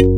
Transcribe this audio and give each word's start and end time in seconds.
Hey, 0.00 0.08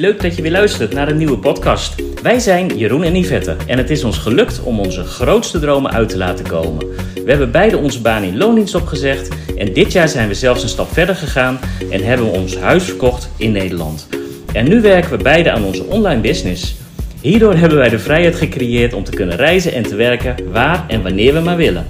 leuk 0.00 0.22
dat 0.22 0.36
je 0.36 0.42
weer 0.42 0.50
luistert 0.50 0.92
naar 0.92 1.08
een 1.08 1.16
nieuwe 1.16 1.38
podcast. 1.38 1.94
Wij 2.22 2.38
zijn 2.38 2.78
Jeroen 2.78 3.02
en 3.02 3.16
Yvette 3.16 3.56
en 3.66 3.78
het 3.78 3.90
is 3.90 4.04
ons 4.04 4.18
gelukt 4.18 4.62
om 4.62 4.80
onze 4.80 5.04
grootste 5.04 5.58
dromen 5.58 5.92
uit 5.92 6.08
te 6.08 6.16
laten 6.16 6.46
komen. 6.48 6.86
We 7.14 7.24
hebben 7.26 7.50
beide 7.50 7.78
onze 7.78 8.00
baan 8.00 8.22
in 8.22 8.36
loondienst 8.36 8.74
opgezegd 8.74 9.28
en 9.56 9.72
dit 9.72 9.92
jaar 9.92 10.08
zijn 10.08 10.28
we 10.28 10.34
zelfs 10.34 10.62
een 10.62 10.68
stap 10.68 10.92
verder 10.92 11.14
gegaan 11.14 11.58
en 11.90 12.02
hebben 12.02 12.26
we 12.26 12.38
ons 12.38 12.56
huis 12.56 12.84
verkocht 12.84 13.30
in 13.36 13.52
Nederland. 13.52 14.08
En 14.52 14.68
nu 14.68 14.80
werken 14.80 15.10
we 15.10 15.22
beide 15.22 15.50
aan 15.50 15.64
onze 15.64 15.84
online 15.84 16.20
business. 16.20 16.84
Hierdoor 17.20 17.54
hebben 17.54 17.78
wij 17.78 17.88
de 17.88 17.98
vrijheid 17.98 18.36
gecreëerd 18.36 18.92
om 18.92 19.04
te 19.04 19.10
kunnen 19.10 19.36
reizen 19.36 19.72
en 19.72 19.82
te 19.82 19.94
werken 19.94 20.36
waar 20.52 20.84
en 20.88 21.02
wanneer 21.02 21.34
we 21.34 21.40
maar 21.40 21.56
willen. 21.56 21.86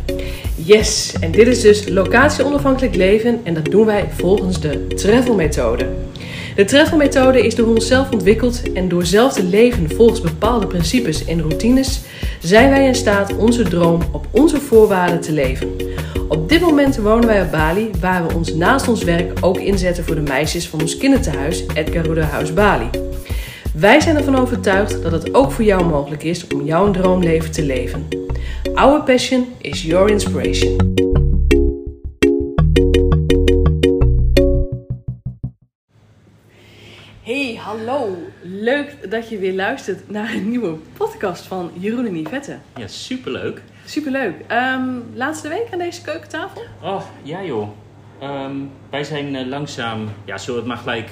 Yes, 0.55 1.15
en 1.21 1.30
dit 1.30 1.47
is 1.47 1.61
dus 1.61 1.89
locatie-onafhankelijk 1.89 2.95
leven 2.95 3.41
en 3.45 3.55
dat 3.55 3.65
doen 3.65 3.87
wij 3.87 4.09
volgens 4.16 4.61
de 4.61 4.87
travel-methode. 4.87 5.87
De 6.57 6.65
travel-methode 6.65 7.47
is 7.47 7.55
door 7.55 7.66
onszelf 7.66 8.11
ontwikkeld 8.11 8.73
en 8.73 8.89
door 8.89 9.05
zelf 9.05 9.33
te 9.33 9.45
leven 9.45 9.91
volgens 9.91 10.21
bepaalde 10.21 10.66
principes 10.66 11.25
en 11.25 11.41
routines 11.41 12.01
zijn 12.41 12.71
wij 12.71 12.87
in 12.87 12.95
staat 12.95 13.37
onze 13.37 13.63
droom 13.63 14.01
op 14.13 14.27
onze 14.30 14.61
voorwaarden 14.61 15.21
te 15.21 15.33
leven. 15.33 15.69
Op 16.29 16.49
dit 16.49 16.61
moment 16.61 16.97
wonen 16.97 17.27
wij 17.27 17.43
op 17.43 17.51
Bali, 17.51 17.91
waar 18.01 18.27
we 18.27 18.35
ons 18.35 18.55
naast 18.55 18.88
ons 18.88 19.05
werk 19.05 19.33
ook 19.41 19.59
inzetten 19.59 20.05
voor 20.05 20.15
de 20.15 20.21
meisjes 20.21 20.69
van 20.69 20.80
ons 20.80 20.97
kinderthuis 20.97 21.65
Edgar 21.74 22.19
House 22.19 22.52
Bali. 22.52 22.91
Wij 23.77 24.01
zijn 24.01 24.16
ervan 24.16 24.37
overtuigd 24.37 25.03
dat 25.03 25.12
het 25.12 25.35
ook 25.35 25.53
voor 25.53 25.65
jou 25.65 25.85
mogelijk 25.85 26.23
is 26.23 26.47
om 26.47 26.65
jouw 26.65 26.91
droomleven 26.91 27.53
te 27.53 27.65
leven. 27.65 28.09
Our 28.75 29.02
passion 29.02 29.47
is 29.59 29.83
your 29.83 30.11
inspiration. 30.11 30.95
Hey, 37.23 37.59
hallo. 37.60 38.16
Leuk 38.43 39.10
dat 39.10 39.29
je 39.29 39.38
weer 39.38 39.54
luistert 39.54 40.10
naar 40.10 40.35
een 40.35 40.49
nieuwe 40.49 40.77
podcast 40.97 41.47
van 41.47 41.71
Jeroen 41.79 42.07
en 42.07 42.21
Yvette. 42.21 42.59
Ja, 42.77 42.87
superleuk. 42.87 43.63
Superleuk. 43.85 44.35
Ehm 44.47 44.88
laatste 45.15 45.49
week 45.49 45.66
aan 45.73 45.79
deze 45.79 46.02
keukentafel? 46.02 46.63
Oh, 46.82 47.02
ja 47.23 47.45
joh. 47.45 47.69
Ehm, 48.21 48.57
wij 48.91 49.04
zijn 49.04 49.35
eh, 49.35 49.47
langzaam, 49.47 50.09
ja, 50.24 50.38
zullen 50.38 50.63
we 50.63 50.69
het 50.69 50.85
maar 50.85 50.95
gelijk 50.95 51.10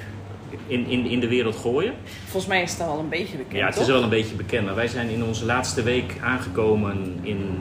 in, 0.66 0.86
in, 0.86 1.06
in 1.06 1.20
de 1.20 1.28
wereld 1.28 1.56
gooien? 1.56 1.94
Volgens 2.22 2.46
mij 2.46 2.62
is 2.62 2.72
het 2.72 2.80
al 2.80 2.98
een 2.98 3.08
beetje 3.08 3.36
bekend, 3.36 3.56
Ja, 3.56 3.66
het 3.66 3.76
is 3.76 3.86
wel 3.86 4.02
een 4.02 4.08
beetje 4.08 4.34
bekend, 4.34 4.66
maar 4.66 4.74
wij 4.74 4.88
zijn 4.88 5.08
in 5.08 5.24
onze 5.24 5.44
laatste 5.44 5.82
week 5.82 6.14
aangekomen 6.22 7.18
in 7.22 7.58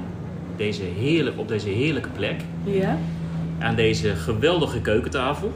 deze 0.56 0.84
heerlijk, 0.84 1.40
op 1.40 1.48
deze 1.48 1.70
heerlijke 1.70 2.10
plek. 2.10 2.42
Ja. 2.64 2.98
Aan 3.60 3.76
deze 3.76 4.16
geweldige 4.16 4.82
keukentafel. 4.82 5.52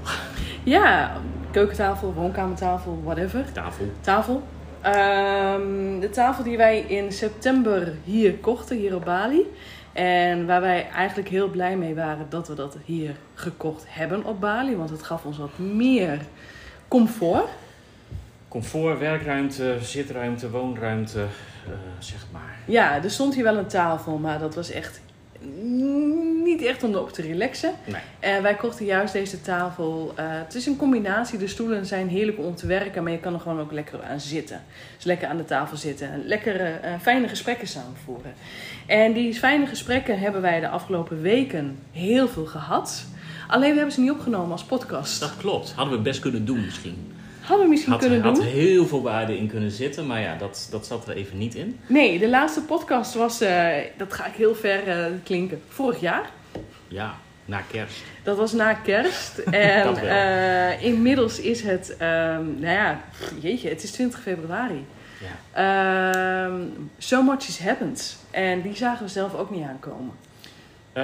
Ja, 0.64 1.18
keukentafel, 1.52 2.14
woonkamertafel, 2.14 3.02
whatever. 3.04 3.46
Tafel. 3.52 3.86
Tafel. 4.02 4.44
Ehm, 4.82 6.00
de 6.00 6.10
tafel 6.12 6.44
die 6.44 6.58
wij 6.58 6.80
in 6.80 7.12
september 7.12 7.94
hier 8.04 8.34
kochten, 8.34 8.78
hier 8.78 8.96
op 8.96 9.06
Bali. 9.06 9.42
En 9.94 10.46
waar 10.46 10.62
wij 10.62 10.90
eigenlijk 10.90 11.30
heel 11.30 11.50
blij 11.50 11.78
mee 11.78 11.96
waren 11.96 12.26
dat 12.30 12.48
we 12.48 12.54
dat 12.54 12.78
hier 12.86 13.16
gekocht 13.34 13.86
hebben 13.88 14.26
op 14.26 14.40
Bali. 14.40 14.76
Want 14.76 14.90
het 14.90 15.04
gaf 15.04 15.26
ons 15.26 15.38
wat 15.38 15.58
meer 15.58 16.20
comfort. 16.88 17.50
Comfort, 18.48 19.00
werkruimte, 19.00 19.78
zitruimte, 19.82 20.50
woonruimte, 20.50 21.20
eh, 21.20 21.72
zeg 22.00 22.26
maar. 22.32 22.56
Ja, 22.66 23.04
er 23.04 23.12
stond 23.12 23.34
hier 23.36 23.44
wel 23.44 23.58
een 23.58 23.68
tafel, 23.68 24.18
maar 24.18 24.40
dat 24.40 24.56
was 24.56 24.72
echt 24.72 25.02
niet 26.44 26.62
echt 26.62 26.84
om 26.84 26.94
erop 26.94 27.12
te 27.12 27.22
relaxen. 27.22 27.72
Nee. 27.86 28.42
Wij 28.42 28.56
kochten 28.56 28.86
juist 28.86 29.14
deze 29.14 29.42
tafel. 29.42 30.14
eh, 30.16 30.26
het 30.28 30.56
is 30.56 30.66
een 30.66 30.78
combinatie. 30.78 31.40
De 31.40 31.48
stoelen 31.48 31.86
zijn 31.86 32.08
heerlijk 32.08 32.38
om 32.40 32.56
te 32.56 32.68
werken, 32.68 33.04
maar 33.04 33.12
je 33.12 33.20
kan 33.20 33.34
er 33.34 33.40
gewoon 33.40 33.60
ook 33.60 33.72
lekker 33.72 34.04
aan 34.04 34.20
zitten. 34.20 34.62
Dus 34.96 35.04
lekker 35.06 35.28
aan 35.28 35.38
de 35.38 35.46
tafel 35.46 35.78
zitten 35.78 36.12
en 36.12 36.26
lekkere, 36.26 36.64
eh, 36.64 36.92
fijne 37.02 37.28
gesprekken 37.28 37.68
samenvoeren. 37.68 38.34
En 38.86 39.14
die 39.14 39.34
fijne 39.34 39.66
gesprekken 39.66 40.20
hebben 40.20 40.42
wij 40.42 40.60
de 40.60 40.70
afgelopen 40.70 41.22
weken 41.22 41.80
heel 41.92 42.28
veel 42.28 42.46
gehad. 42.46 43.06
Alleen 43.48 43.70
we 43.70 43.76
hebben 43.76 43.94
ze 43.94 44.00
niet 44.02 44.12
opgenomen 44.12 44.52
als 44.52 44.64
podcast. 44.64 45.20
Dat 45.20 45.38
klopt. 45.38 45.72
Hadden 45.76 45.98
we 45.98 46.02
best 46.02 46.20
kunnen 46.20 46.46
doen 46.46 46.66
misschien. 46.66 47.12
Hadden 47.42 47.66
we 47.66 47.72
misschien 47.72 47.92
Had, 47.92 48.02
kunnen 48.02 48.22
had 48.22 48.36
doen. 48.36 48.46
heel 48.46 48.88
veel 48.88 49.02
waarde 49.02 49.38
in 49.38 49.48
kunnen 49.48 49.72
zitten, 49.72 50.06
maar 50.08 50.22
ja, 50.22 50.36
dat, 50.36 50.68
dat 50.72 50.86
zat 50.86 51.08
er 51.08 51.16
even 51.16 51.38
niet 51.38 51.56
in. 51.56 51.80
Nee, 51.88 52.20
de 52.20 52.30
laatste 52.30 52.62
podcast 52.62 53.14
was, 53.14 53.42
eh, 53.42 53.68
dat 53.98 54.14
ga 54.14 54.26
ik 54.26 54.34
heel 54.34 54.56
ver 54.56 54.88
eh, 54.88 55.06
klinken, 55.24 55.62
vorig 55.68 56.00
jaar. 56.00 56.30
Ja, 56.88 57.16
na 57.46 57.62
kerst. 57.72 58.02
Dat 58.24 58.38
was 58.38 58.52
na 58.52 58.74
kerst. 58.74 59.38
En 59.52 59.96
eh, 59.98 60.84
inmiddels 60.84 61.40
is 61.40 61.62
het, 61.62 61.96
ehm, 61.98 62.44
nou 62.60 62.74
ja, 62.74 63.02
jeetje, 63.40 63.70
het 63.70 63.84
is 63.84 63.92
20 63.92 64.22
februari. 64.22 64.86
Ja. 65.52 66.46
Ehm, 66.46 66.62
so 66.98 67.22
much 67.22 67.48
is 67.48 67.60
happened. 67.60 68.18
En 68.32 68.62
die 68.62 68.76
zagen 68.76 69.06
we 69.06 69.12
zelf 69.12 69.36
ook 69.36 69.50
niet 69.50 69.64
aankomen. 69.64 70.12
Eh, 70.98 71.04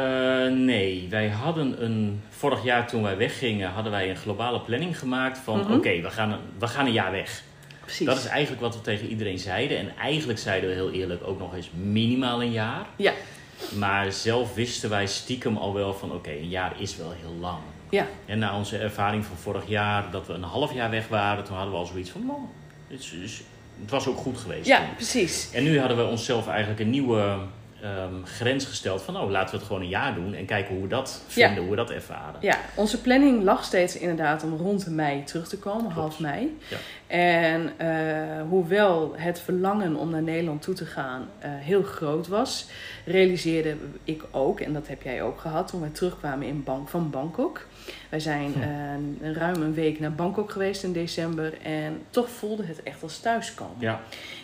nee, 0.51 1.07
wij 1.09 1.27
hadden 1.29 1.83
een. 1.83 2.21
Vorig 2.29 2.63
jaar 2.63 2.87
toen 2.87 3.03
wij 3.03 3.17
weggingen, 3.17 3.69
hadden 3.71 3.91
wij 3.91 4.09
een 4.09 4.15
globale 4.15 4.61
planning 4.61 4.99
gemaakt 4.99 5.37
van: 5.37 5.59
Mhm. 5.59 5.73
oké, 5.73 6.01
we, 6.01 6.09
gaan 6.09 6.31
een, 6.31 6.39
we 6.59 6.67
gaan 6.67 6.85
een 6.85 6.91
jaar 6.91 7.11
weg. 7.11 7.43
Precies. 7.81 8.05
Dat 8.05 8.17
is 8.17 8.25
eigenlijk 8.25 8.61
wat 8.61 8.75
we 8.75 8.81
tegen 8.81 9.07
iedereen 9.07 9.39
zeiden. 9.39 9.77
En 9.77 9.91
eigenlijk 9.97 10.39
zeiden 10.39 10.69
we 10.69 10.75
heel 10.75 10.91
eerlijk 10.91 11.27
ook 11.27 11.39
nog 11.39 11.55
eens 11.55 11.69
minimaal 11.73 12.41
een 12.41 12.51
jaar. 12.51 12.85
Ja, 12.95 13.13
Maar 13.77 14.11
zelf 14.11 14.53
wisten 14.53 14.89
wij 14.89 15.07
stiekem 15.07 15.57
al 15.57 15.73
wel 15.73 15.93
van: 15.93 16.11
oké, 16.11 16.29
een 16.31 16.49
jaar 16.49 16.73
is 16.77 16.97
wel 16.97 17.11
heel 17.11 17.35
lang. 17.39 17.59
ja, 17.89 18.07
En 18.25 18.39
na 18.39 18.57
onze 18.57 18.77
ervaring 18.77 19.25
van 19.25 19.35
vorig 19.37 19.67
jaar, 19.67 20.11
dat 20.11 20.27
we 20.27 20.33
een 20.33 20.43
half 20.43 20.73
jaar 20.73 20.89
weg 20.89 21.07
waren, 21.07 21.43
toen 21.43 21.55
hadden 21.55 21.73
we 21.73 21.79
al 21.79 21.85
zoiets 21.85 22.09
van: 22.09 22.21
man, 22.21 22.49
het, 22.87 22.99
is- 22.99 23.11
is- 23.13 23.41
het 23.81 23.89
was 23.91 24.07
ook 24.07 24.17
goed 24.17 24.37
geweest. 24.37 24.65
ja, 24.67 24.77
toen. 24.77 24.95
precies. 24.95 25.49
En 25.53 25.63
nu 25.63 25.79
hadden 25.79 25.97
we 25.97 26.03
onszelf 26.05 26.47
eigenlijk 26.47 26.79
een 26.79 26.89
nieuwe 26.89 27.37
ehm, 27.83 28.23
grens 28.23 28.65
gesteld 28.65 29.01
van, 29.01 29.17
oh, 29.17 29.29
laten 29.29 29.51
we 29.51 29.57
het 29.57 29.65
gewoon 29.67 29.81
een 29.81 29.87
jaar 29.87 30.15
doen 30.15 30.33
en 30.33 30.45
kijken 30.45 30.73
hoe 30.73 30.83
we 30.83 30.89
dat 30.89 31.21
Ja. 31.27 31.31
vinden, 31.33 31.61
hoe 31.61 31.69
we 31.71 31.75
dat 31.77 31.89
ervaren. 31.91 32.35
Ja, 32.41 32.57
onze 32.75 33.01
planning 33.01 33.43
lag 33.43 33.63
steeds 33.63 33.97
inderdaad 33.97 34.43
om 34.43 34.55
rond 34.55 34.87
mei 34.87 35.23
terug 35.23 35.47
te 35.47 35.57
komen, 35.57 35.91
half 35.91 36.19
mei. 36.19 36.57
Ja. 36.69 36.77
En 37.07 37.71
eh, 37.77 38.41
hoewel 38.49 39.13
het 39.17 39.39
verlangen 39.39 39.95
om 39.95 40.09
naar 40.09 40.21
Nederland 40.23 40.61
toe 40.61 40.73
te 40.73 40.85
gaan 40.85 41.27
eh, 41.39 41.49
heel 41.53 41.83
groot 41.83 42.27
was, 42.27 42.67
realiseerde 43.05 43.75
ik 44.03 44.23
ook, 44.31 44.59
en 44.59 44.73
dat 44.73 44.87
heb 44.87 45.01
jij 45.01 45.21
ook 45.23 45.39
gehad 45.39 45.67
toen 45.67 45.81
wij 45.81 45.89
terugkwamen 45.89 46.47
in 46.47 46.63
Bang 46.63 46.89
van 46.89 47.09
Bangkok. 47.09 47.65
Wij 48.09 48.19
zijn 48.19 48.53
eh, 48.61 49.31
ruim 49.33 49.61
een 49.61 49.73
week 49.73 49.99
naar 49.99 50.13
Bangkok 50.13 50.51
geweest 50.51 50.83
in 50.83 50.93
december 50.93 51.53
en 51.61 52.01
toch 52.09 52.29
voelde 52.29 52.65
het 52.65 52.83
echt 52.83 53.03
als 53.03 53.19
thuiskomen. 53.19 53.75
Ja, 53.79 54.01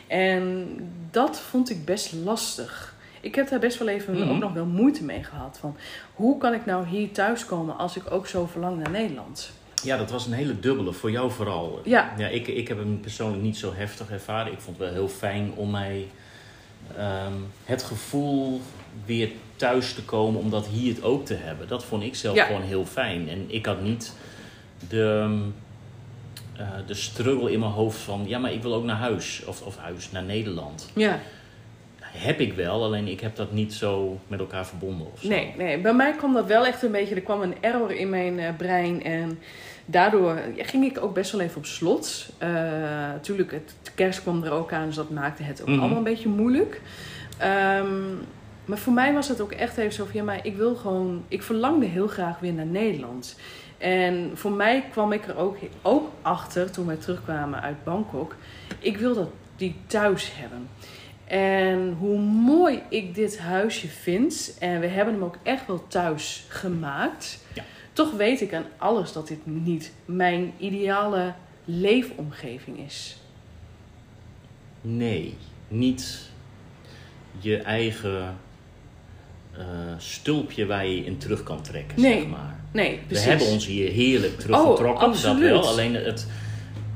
En 0.08 0.68
dat 1.12 1.40
vond 1.40 1.70
ik 1.70 1.86
best 1.86 2.14
lastig. 2.14 2.98
Ik 3.22 3.35
heb 3.35 3.50
daar 3.50 3.59
best 3.59 3.78
wel 3.78 3.88
even 3.88 4.13
Mhm. 4.19 4.30
ook 4.30 4.40
nog 4.40 4.53
wel 4.53 4.66
moeite 4.66 5.03
mee 5.03 5.24
gehad. 5.24 5.57
Van 5.59 5.75
hoe 6.13 6.38
kan 6.38 6.53
ik 6.53 6.66
nou 6.66 6.88
hier 6.88 7.12
thuiskomen 7.12 7.78
als 7.78 7.96
ik 7.97 8.12
ook 8.12 8.28
zo 8.28 8.46
verlang 8.46 8.78
naar 8.84 8.91
Nederland? 8.91 9.52
ja, 9.84 9.97
dat 9.97 10.12
was 10.12 10.25
een 10.25 10.34
hele 10.34 10.59
dubbele, 10.59 10.94
voor 10.94 11.12
jou 11.12 11.31
vooral. 11.31 11.81
Ja. 11.84 12.13
ja 12.18 12.28
ik, 12.28 12.47
ik 12.47 12.68
heb 12.68 12.78
hem 12.78 13.00
persoonlijk 13.00 13.41
niet 13.44 13.57
zo 13.57 13.74
heftig 13.74 14.09
ervaren. 14.12 14.52
Ik 14.52 14.59
vond 14.59 14.78
het 14.78 14.85
wel 14.85 14.96
heel 14.96 15.07
fijn 15.07 15.52
om 15.56 15.72
mij 15.72 16.07
ehm, 16.97 17.34
het 17.66 17.84
gevoel 17.84 18.62
weer 19.06 19.30
thuis 19.56 19.94
te 19.94 20.03
komen, 20.03 20.41
om 20.41 20.50
dat 20.50 20.68
hier 20.68 20.94
het 20.96 21.03
ook 21.03 21.25
te 21.25 21.34
hebben. 21.34 21.68
Dat 21.68 21.84
vond 21.86 22.03
ik 22.03 22.16
zelf 22.16 22.36
Ja. 22.36 22.46
gewoon 22.46 22.62
heel 22.62 22.86
fijn. 22.86 23.30
En 23.30 23.46
ik 23.47 23.66
had 23.66 23.81
niet 23.81 24.13
de, 24.90 25.38
eh, 26.57 26.68
de 26.88 26.94
struggle 26.94 27.51
in 27.51 27.59
mijn 27.59 27.72
hoofd 27.72 27.97
van, 28.00 28.24
ja, 28.28 28.40
maar 28.40 28.53
ik 28.53 28.62
wil 28.62 28.74
ook 28.74 28.84
naar 28.84 28.96
huis. 28.97 29.44
Of, 29.46 29.62
of 29.62 29.78
huis, 29.78 30.12
naar 30.12 30.24
Nederland. 30.24 30.90
Ja, 30.96 31.19
Heb 32.12 32.40
ik 32.40 32.53
wel, 32.53 32.84
alleen 32.84 33.07
ik 33.07 33.19
heb 33.19 33.36
dat 33.36 33.51
niet 33.51 33.74
zo 33.74 34.19
met 34.28 34.39
elkaar 34.39 34.66
verbonden 34.66 35.07
of 35.13 35.19
zo. 35.22 35.28
nee, 35.28 35.54
nee. 35.57 35.78
Bij 35.80 35.94
mij 35.94 36.12
kwam 36.13 36.34
dat 36.34 36.45
wel 36.45 36.66
echt 36.66 36.84
een 36.84 36.92
beetje. 36.92 37.16
Er 37.16 37.22
kwam 37.22 37.42
een 37.42 37.56
error 37.62 37.92
in 37.92 38.10
mijn 38.10 38.39
eh, 38.39 38.56
brein. 38.57 39.04
En 39.04 39.39
daardoor 39.86 40.38
ging 40.57 40.86
ik 40.86 41.04
ook 41.04 41.13
best 41.13 41.31
wel 41.31 41.42
even 41.42 41.57
op 41.57 41.66
slot. 41.66 42.30
Tuurlijk, 43.22 43.51
het 43.51 43.92
kerst 43.95 44.22
kwam 44.22 44.44
er 44.44 44.51
ook 44.51 44.74
aan, 44.74 44.86
dus 44.86 44.95
dat 44.95 45.10
maakte 45.10 45.44
het 45.44 45.62
ook 45.62 45.68
Mhm. 45.68 45.80
allemaal 45.80 45.98
een 45.98 46.04
beetje 46.04 46.30
moeilijk. 46.30 46.81
Ehm, 47.38 47.95
maar 48.66 48.78
voor 48.78 48.94
mij 48.94 49.13
was 49.13 49.28
het 49.28 49.42
ook 49.42 49.51
echt 49.51 49.78
even 49.78 49.94
zo 49.94 50.06
van, 50.06 50.13
ja, 50.16 50.24
maar 50.24 50.39
ik 50.45 50.56
wil 50.56 50.75
gewoon, 50.75 51.24
ik 51.28 51.44
verlangde 51.44 51.86
heel 51.86 52.07
graag 52.07 52.39
weer 52.39 52.54
naar 52.54 52.66
Nederland. 52.66 53.39
En 53.78 54.31
voor 54.34 54.51
mij 54.51 54.84
kwam 54.92 55.12
ik 55.12 55.28
er 55.28 55.38
ook, 55.38 55.57
ook 55.81 56.10
achter 56.22 56.72
toen 56.72 56.86
wij 56.86 56.95
terugkwamen 56.95 57.62
uit 57.62 57.84
Bangkok. 57.84 58.36
Ik 58.80 58.98
wil 58.98 59.13
dat 59.13 59.30
die 59.56 59.75
thuis 59.88 60.31
hebben. 60.36 60.68
En 61.30 61.96
hoe 62.00 62.20
mooi 62.20 62.81
ik 62.90 63.16
dit 63.16 63.40
huisje 63.40 63.88
vind, 63.88 64.58
en 64.60 64.80
we 64.80 64.88
hebben 64.88 65.14
hem 65.14 65.24
ook 65.24 65.38
echt 65.44 65.68
wel 65.68 65.88
thuis 65.88 66.46
gemaakt. 66.48 67.46
Ja. 67.54 67.64
Toch 67.94 68.12
weet 68.12 68.42
ik 68.42 68.54
aan 68.54 68.66
alles 68.78 69.14
dat 69.14 69.28
dit 69.28 69.40
niet 69.44 69.92
mijn 70.06 70.54
ideale 70.58 71.34
leefomgeving 71.66 72.80
is. 72.80 73.18
Nee, 74.81 75.38
niet. 75.68 76.30
je 77.40 77.58
eigen 77.58 78.38
eh, 79.58 79.66
stulpje 79.98 80.66
waar 80.66 80.88
je 80.88 81.06
in 81.06 81.18
terug 81.18 81.44
kan 81.44 81.62
trekken, 81.62 82.02
Nee, 82.02 82.20
zeg 82.20 82.28
maar. 82.30 82.60
Nee, 82.72 83.00
We 83.08 83.20
hebben 83.20 83.48
ons 83.48 83.66
hier 83.66 83.90
heerlijk 83.92 84.40
teruggetrokken, 84.40 85.06
Oh, 85.06 85.12
absoluut. 85.14 85.50
dat 85.50 85.62
wel. 85.64 85.68
Alleen 85.72 85.94
het 85.96 86.28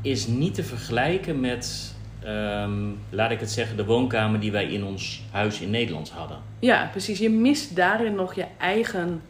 is 0.02 0.28
niet 0.28 0.54
te 0.56 0.64
vergelijken 0.64 1.40
met, 1.40 1.93
ehm, 2.26 2.90
laat 3.10 3.32
ik 3.32 3.40
het 3.40 3.52
zeggen, 3.52 3.78
de 3.78 3.86
woonkamer 3.86 4.40
die 4.40 4.52
wij 4.52 4.66
in 4.66 4.84
ons 4.84 5.22
huis 5.32 5.60
in 5.60 5.70
Nederland 5.70 6.10
hadden. 6.10 6.38
Ja, 6.60 6.88
precies. 6.92 7.20
Je 7.20 7.30
mist 7.30 7.76
daarin 7.76 8.16
nog 8.16 8.34
je 8.36 8.46
eigen... 8.58 9.22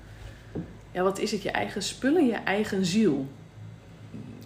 Ja, 0.91 1.03
wat 1.03 1.19
is 1.19 1.31
het? 1.31 1.41
Je 1.43 1.51
eigen 1.51 1.81
spullen, 1.83 2.25
je 2.25 2.33
eigen 2.45 2.85
ziel. 2.85 3.27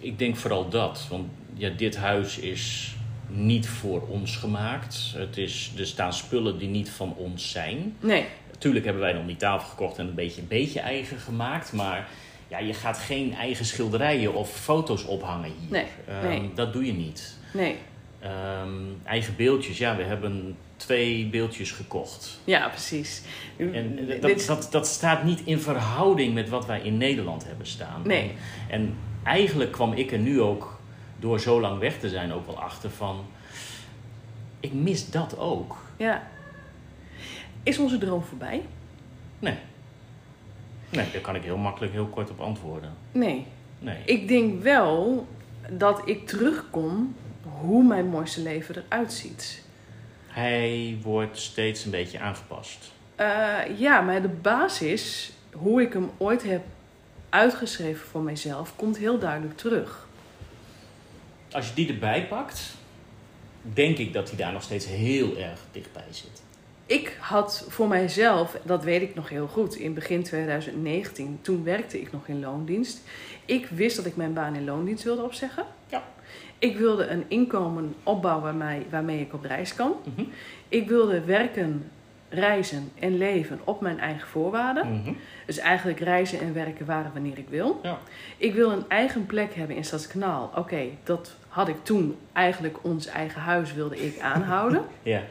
Ik 0.00 0.18
denk 0.18 0.36
vooral 0.36 0.68
dat, 0.68 1.06
want 1.10 1.26
ja, 1.54 1.68
dit 1.76 1.96
huis 1.96 2.38
is 2.38 2.94
niet 3.28 3.68
voor 3.68 4.06
ons 4.08 4.36
gemaakt. 4.36 5.12
Het 5.16 5.36
is, 5.36 5.72
er 5.78 5.86
staan 5.86 6.12
spullen 6.12 6.58
die 6.58 6.68
niet 6.68 6.90
van 6.90 7.14
ons 7.16 7.50
zijn. 7.50 7.96
Nee, 8.00 8.24
Natuurlijk 8.52 8.84
hebben 8.84 9.02
wij 9.02 9.12
dan 9.12 9.26
die 9.26 9.36
tafel 9.36 9.68
gekocht 9.68 9.98
en 9.98 10.06
een 10.06 10.14
beetje, 10.14 10.40
een 10.40 10.48
beetje 10.48 10.80
eigen 10.80 11.18
gemaakt, 11.18 11.72
maar 11.72 12.08
ja, 12.48 12.58
je 12.58 12.74
gaat 12.74 12.98
geen 12.98 13.34
eigen 13.34 13.64
schilderijen 13.64 14.34
of 14.34 14.50
foto's 14.50 15.04
ophangen 15.04 15.50
hier. 15.60 15.70
Nee, 15.70 15.84
Ehm, 16.08 16.28
nee. 16.28 16.50
Dat 16.54 16.72
doe 16.72 16.86
je 16.86 16.92
niet. 16.92 17.36
nee. 17.54 17.76
Ehm, 18.20 18.72
eigen 19.04 19.36
beeldjes, 19.36 19.78
ja, 19.78 19.96
we 19.96 20.02
hebben 20.02 20.56
twee 20.76 21.26
beeldjes 21.26 21.70
gekocht. 21.70 22.40
Ja, 22.44 22.68
precies. 22.68 23.22
En 23.56 23.96
Dit- 24.06 24.22
dat, 24.22 24.44
dat, 24.46 24.68
dat 24.70 24.86
staat 24.86 25.24
niet 25.24 25.40
in 25.44 25.60
verhouding 25.60 26.34
met 26.34 26.48
wat 26.48 26.66
wij 26.66 26.80
in 26.80 26.96
Nederland 26.96 27.44
hebben 27.46 27.66
staan. 27.66 28.02
Nee. 28.04 28.32
En 28.68 28.94
eigenlijk 29.24 29.72
kwam 29.72 29.92
ik 29.92 30.12
er 30.12 30.18
nu 30.18 30.40
ook, 30.40 30.78
door 31.18 31.40
zo 31.40 31.60
lang 31.60 31.78
weg 31.78 31.98
te 31.98 32.08
zijn, 32.08 32.32
ook 32.32 32.46
wel 32.46 32.60
achter 32.60 32.90
van... 32.90 33.24
Ik 34.60 34.72
mis 34.72 35.10
dat 35.10 35.38
ook. 35.38 35.76
Ja. 35.96 36.28
Is 37.62 37.78
onze 37.78 37.98
droom 37.98 38.22
voorbij? 38.22 38.62
Nee. 39.38 39.54
Nee, 40.90 41.06
daar 41.12 41.20
kan 41.20 41.34
ik 41.34 41.42
heel 41.42 41.56
makkelijk 41.56 41.92
heel 41.92 42.06
kort 42.06 42.30
op 42.30 42.40
antwoorden. 42.40 42.90
Nee. 43.12 43.46
Nee. 43.78 43.96
Ik 44.04 44.28
denk 44.28 44.62
wel 44.62 45.26
dat 45.70 46.02
ik 46.04 46.26
terugkom 46.26 47.14
hoe 47.60 47.84
mijn 47.84 48.06
mooiste 48.06 48.40
leven 48.40 48.74
eruit 48.76 49.12
ziet. 49.12 49.62
Hij 50.26 50.98
wordt 51.02 51.38
steeds 51.38 51.84
een 51.84 51.90
beetje 51.90 52.18
aangepast. 52.18 52.92
Eh, 53.14 53.58
ja, 53.76 54.00
maar 54.00 54.22
de 54.22 54.28
basis, 54.28 55.32
hoe 55.52 55.82
ik 55.82 55.92
hem 55.92 56.10
ooit 56.16 56.42
heb 56.42 56.62
uitgeschreven 57.28 58.06
voor 58.06 58.22
mijzelf, 58.22 58.76
komt 58.76 58.98
heel 58.98 59.18
duidelijk 59.18 59.56
terug. 59.56 60.06
Als 61.52 61.68
je 61.68 61.74
die 61.74 61.88
erbij 61.88 62.26
pakt, 62.26 62.74
denk 63.62 63.98
ik 63.98 64.12
dat 64.12 64.28
hij 64.28 64.38
daar 64.38 64.52
nog 64.52 64.62
steeds 64.62 64.86
heel 64.86 65.36
erg 65.36 65.60
dichtbij 65.72 66.06
zit. 66.10 66.42
Ik 66.86 67.16
had 67.20 67.66
voor 67.68 67.88
mijzelf, 67.88 68.56
dat 68.64 68.84
weet 68.84 69.02
ik 69.02 69.14
nog 69.14 69.28
heel 69.28 69.46
goed, 69.46 69.74
in 69.74 69.94
begin 69.94 70.22
2019, 70.22 71.38
toen 71.42 71.64
werkte 71.64 72.00
ik 72.00 72.12
nog 72.12 72.28
in 72.28 72.40
loondienst. 72.40 73.00
Ik 73.44 73.66
wist 73.66 73.96
dat 73.96 74.06
ik 74.06 74.16
mijn 74.16 74.32
baan 74.32 74.54
in 74.54 74.64
loondienst 74.64 75.04
wilde 75.04 75.22
opzeggen. 75.22 75.66
Ik 76.58 76.76
wilde 76.78 77.06
een 77.06 77.24
inkomen 77.28 77.94
opbouwen 78.02 78.44
waarmee, 78.44 78.86
waarmee 78.90 79.20
ik 79.20 79.34
op 79.34 79.44
reis 79.44 79.74
kan. 79.74 79.92
Mhm. 80.14 80.26
Ik 80.68 80.88
wilde 80.88 81.24
werken, 81.24 81.90
reizen 82.28 82.90
en 82.98 83.18
leven 83.18 83.60
op 83.64 83.80
mijn 83.80 84.00
eigen 84.00 84.28
voorwaarden. 84.28 84.92
Mhm. 84.92 85.12
Dus 85.46 85.58
eigenlijk 85.58 86.00
reizen 86.00 86.40
en 86.40 86.54
werken 86.54 86.86
waren 86.86 87.10
wanneer 87.12 87.38
ik 87.38 87.48
wil. 87.48 87.80
Ja. 87.82 87.98
Ik 88.36 88.54
wil 88.54 88.70
een 88.70 88.84
eigen 88.88 89.26
plek 89.26 89.54
hebben 89.54 89.76
in 89.76 89.84
Stadskanaal. 89.84 90.50
Oké, 90.56 90.82
dat 91.04 91.34
had 91.48 91.68
ik 91.68 91.76
toen 91.84 92.16
eigenlijk 92.32 92.78
ons 92.82 93.06
eigen 93.06 93.40
huis 93.40 93.72
wilde 93.72 94.04
ik 94.06 94.20
aanhouden. 94.34 94.82
Ja. 95.02 95.22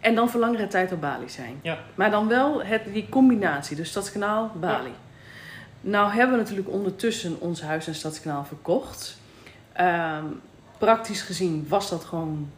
en 0.00 0.14
dan 0.14 0.28
voor 0.30 0.40
langere 0.40 0.66
tijd 0.66 0.92
op 0.92 1.00
Bali 1.00 1.28
zijn. 1.28 1.58
Ja. 1.62 1.78
Maar 1.94 2.10
dan 2.10 2.28
wel 2.28 2.64
het, 2.64 2.82
die 2.92 3.08
combinatie, 3.08 3.76
dus 3.76 3.88
Stadskanaal, 3.88 4.50
Bali. 4.60 4.92
Nou 5.80 6.12
hebben 6.12 6.36
we 6.36 6.42
natuurlijk 6.42 6.68
ondertussen 6.68 7.36
ons 7.40 7.62
huis 7.62 7.86
in 7.86 7.94
Stadskanaal 7.94 8.44
verkocht. 8.44 9.18
Ehm, 9.84 10.24
praktisch 10.78 11.22
gezien 11.22 11.66
was 11.68 11.90
dat 11.90 12.04
gewoon 12.04 12.50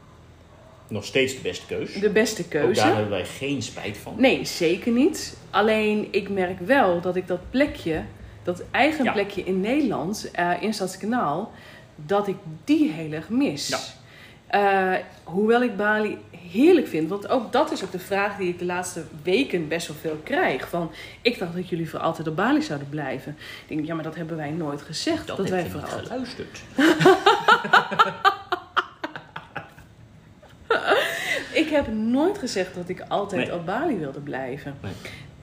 Nog 0.89 1.05
steeds 1.05 1.35
de 1.35 1.41
beste 1.41 1.67
keus. 1.67 1.93
de 1.95 2.11
beste 2.11 2.43
Ook 2.43 2.49
keuze. 2.51 2.81
daar 2.81 2.93
hebben 2.93 3.11
wij 3.11 3.25
geen 3.25 3.63
spijt 3.63 3.97
van. 3.99 4.15
Nee, 4.19 4.45
zeker 4.45 4.93
niet. 4.93 5.37
Alleen 5.51 6.09
ik 6.11 6.29
merk 6.29 6.59
wel 6.59 7.01
dat 7.01 7.17
ik 7.17 7.27
dat 7.27 7.51
plekje, 7.51 8.03
dat 8.43 8.63
eigen 8.71 9.05
Ja. 9.05 9.13
plekje 9.13 9.43
in 9.45 9.61
Nederland, 9.61 10.29
eh 10.33 10.51
in 10.61 10.75
Stadskanaal, 10.75 11.53
dat 11.97 12.29
ik 12.29 12.37
die 12.65 12.91
heel 12.93 13.13
erg 13.13 13.29
mis. 13.29 13.69
Ja. 13.69 13.79
Eh, 14.53 14.93
hoewel 15.25 15.63
ik 15.63 15.77
Bali 15.77 16.19
heerlijk 16.51 16.87
vind, 16.87 17.09
want 17.09 17.29
ook 17.29 17.53
dat 17.53 17.73
is 17.73 17.85
ook 17.85 17.91
de 17.93 17.99
vraag 17.99 18.37
die 18.37 18.49
ik 18.49 18.59
de 18.59 18.65
laatste 18.65 19.03
weken 19.23 19.69
best 19.69 19.87
wel 19.87 19.97
veel 20.01 20.21
krijg. 20.25 20.69
Van, 20.69 20.91
ik 21.23 21.39
dacht 21.39 21.55
dat 21.55 21.69
jullie 21.69 21.91
voor 21.91 21.99
altijd 21.99 22.29
op 22.29 22.37
Bali 22.37 22.63
zouden 22.63 22.89
blijven. 22.89 23.37
Ik 23.67 23.77
denk, 23.77 23.87
ja, 23.87 23.95
maar 23.95 24.05
dat 24.05 24.15
hebben 24.15 24.37
wij 24.37 24.51
nooit 24.51 24.83
gezegd. 24.83 25.27
Dat, 25.27 25.37
Dat, 25.37 25.49
wij 25.49 25.67
voor 25.67 25.81
altijd. 25.81 26.07
geluisterd. 26.07 26.61
Ik 31.53 31.69
heb 31.69 31.87
nooit 31.93 32.39
gezegd 32.39 32.75
dat 32.75 32.89
ik 32.89 33.03
altijd 33.09 33.47
Nee. 33.49 33.55
op 33.59 33.67
Bali 33.67 33.97
wilde 33.99 34.21
blijven. 34.21 34.75
Nee. 34.83 34.93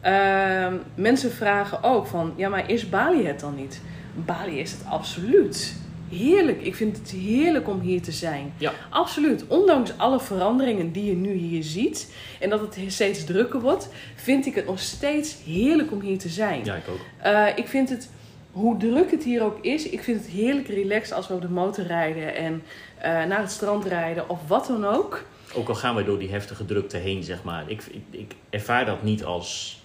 Ehm, 0.01 0.73
mensen 0.95 1.31
vragen 1.31 1.83
ook 1.83 2.07
van, 2.07 2.33
ja, 2.35 2.49
maar 2.49 2.69
is 2.69 2.89
Bali 2.89 3.25
het 3.25 3.39
dan 3.39 3.55
niet? 3.55 3.81
Bali 4.25 4.59
is 4.59 4.71
het 4.71 4.81
absoluut. 4.89 5.75
Heerlijk. 6.11 6.61
Ik 6.61 6.75
vind 6.75 6.97
het 6.97 7.09
heerlijk 7.11 7.67
om 7.69 7.79
hier 7.79 8.01
te 8.01 8.11
zijn. 8.11 8.53
Ja. 8.57 8.73
Absoluut. 8.89 9.43
Ondanks 9.47 9.91
alle 9.97 10.19
veranderingen 10.19 10.91
die 10.91 11.05
je 11.05 11.15
nu 11.15 11.31
hier 11.33 11.63
ziet 11.63 12.13
en 12.39 12.49
dat 12.49 12.59
het 12.59 12.77
steeds 12.87 13.23
drukker 13.23 13.61
wordt, 13.61 13.89
vind 14.15 14.45
ik 14.45 14.55
het 14.55 14.65
nog 14.65 14.79
steeds 14.79 15.35
heerlijk 15.45 15.91
om 15.91 16.01
hier 16.01 16.17
te 16.17 16.29
zijn. 16.29 16.65
Ja, 16.65 16.75
ik 16.75 16.83
ook. 16.89 16.99
Eh, 17.21 17.45
ik 17.55 17.67
vind 17.67 17.89
het, 17.89 18.09
hoe 18.51 18.77
druk 18.77 19.11
het 19.11 19.23
hier 19.23 19.43
ook 19.43 19.57
is, 19.65 19.89
ik 19.89 20.03
vind 20.03 20.21
het 20.21 20.29
heerlijk 20.29 20.67
relaxed 20.67 21.13
als 21.15 21.27
we 21.27 21.33
op 21.33 21.41
de 21.41 21.49
motor 21.49 21.85
rijden 21.85 22.35
en 22.35 22.63
eh, 22.97 23.11
naar 23.25 23.39
het 23.41 23.51
strand 23.51 23.85
rijden 23.85 24.29
of 24.29 24.39
wat 24.47 24.67
dan 24.67 24.85
ook. 24.85 25.23
Ook 25.55 25.69
al 25.69 25.75
gaan 25.75 25.95
we 25.95 26.03
door 26.03 26.19
die 26.19 26.29
heftige 26.29 26.65
drukte 26.65 26.97
heen, 26.97 27.23
zeg 27.23 27.43
maar. 27.43 27.63
Ik, 27.67 27.81
ik, 27.91 28.01
ik 28.19 28.35
ervaar 28.49 28.85
dat 28.85 29.03
niet 29.03 29.23
als 29.23 29.77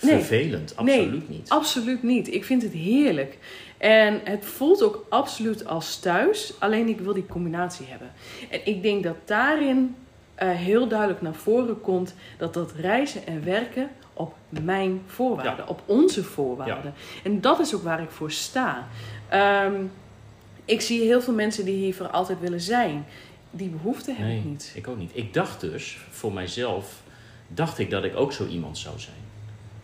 Nee. 0.00 0.14
vervelend. 0.14 0.76
Absoluut 0.76 1.28
niet. 1.28 1.48
Absoluut 1.48 2.02
niet. 2.02 2.34
Ik 2.34 2.44
vind 2.44 2.62
het 2.62 2.72
heerlijk. 2.72 3.38
En 3.78 4.20
het 4.24 4.44
voelt 4.44 4.82
ook 4.82 5.06
absoluut 5.08 5.66
als 5.66 5.98
thuis. 5.98 6.52
Alleen 6.58 6.88
ik 6.88 7.00
wil 7.00 7.12
die 7.14 7.26
combinatie 7.26 7.86
hebben. 7.88 8.10
En 8.50 8.60
ik 8.66 8.82
denk 8.82 9.02
dat 9.04 9.16
daarin 9.24 9.96
eh, 10.34 10.50
heel 10.50 10.88
duidelijk 10.88 11.22
naar 11.22 11.34
voren 11.34 11.80
komt 11.80 12.14
dat 12.38 12.54
dat 12.54 12.72
reizen 12.72 13.26
en 13.26 13.44
werken 13.44 13.90
op 14.12 14.34
mijn 14.48 15.02
voorwaarden, 15.06 15.64
Ja. 15.64 15.70
op 15.70 15.82
onze 15.86 16.24
voorwaarden. 16.24 16.94
En 17.24 17.40
dat 17.40 17.60
is 17.60 17.74
ook 17.74 17.82
waar 17.82 18.02
ik 18.02 18.10
voor 18.10 18.30
sta. 18.30 18.88
Ehm, 19.28 19.74
ik 20.64 20.80
zie 20.80 21.00
heel 21.02 21.20
veel 21.20 21.34
mensen 21.34 21.64
die 21.64 21.74
hier 21.76 21.94
voor 21.94 22.08
altijd 22.08 22.40
willen 22.40 22.60
zijn. 22.60 23.06
Die 23.50 23.68
behoefte 23.68 24.10
heb 24.12 24.26
Nee, 24.26 24.38
ik 24.38 24.44
niet. 24.44 24.72
ik 24.74 24.88
ook 24.88 24.98
niet. 24.98 25.10
Ik 25.14 25.34
dacht 25.34 25.60
dus, 25.60 25.98
voor 26.10 26.32
mijzelf, 26.32 27.02
dacht 27.48 27.78
ik 27.78 27.90
dat 27.90 28.04
ik 28.04 28.16
ook 28.16 28.32
zo 28.32 28.46
iemand 28.46 28.78
zou 28.78 28.98
zijn. 28.98 29.16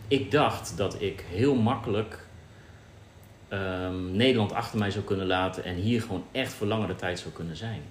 Ik 0.07 0.31
dacht 0.31 0.77
dat 0.77 1.01
ik 1.01 1.25
heel 1.29 1.55
makkelijk 1.55 2.24
ehm, 3.61 4.15
Nederland 4.15 4.53
achter 4.53 4.79
mij 4.79 4.91
zou 4.91 5.03
kunnen 5.03 5.25
laten 5.27 5.63
en 5.63 5.75
hier 5.75 6.01
gewoon 6.01 6.23
echt 6.31 6.53
voor 6.53 6.67
langere 6.67 6.95
tijd 6.95 7.19
zou 7.19 7.33
kunnen 7.33 7.55
zijn. 7.57 7.81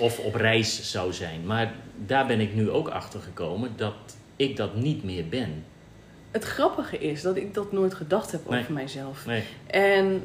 Of 0.00 0.18
op 0.18 0.34
reis 0.34 0.90
zou 0.90 1.12
zijn. 1.12 1.46
Maar 1.46 1.72
daar 2.06 2.26
ben 2.26 2.40
ik 2.40 2.54
nu 2.54 2.70
ook 2.70 2.88
achter 2.88 3.20
gekomen 3.20 3.70
dat 3.76 3.94
ik 4.36 4.56
dat 4.56 4.74
niet 4.74 5.04
meer 5.04 5.28
ben. 5.28 5.64
Het 6.30 6.44
grappige 6.44 6.98
is 6.98 7.22
dat 7.22 7.36
ik 7.36 7.54
dat 7.54 7.72
nooit 7.72 7.94
gedacht 7.94 8.32
heb 8.32 8.48
Nee. 8.48 8.60
over 8.60 8.72
mijzelf. 8.72 9.26
Nee. 9.26 9.42
En 9.66 10.22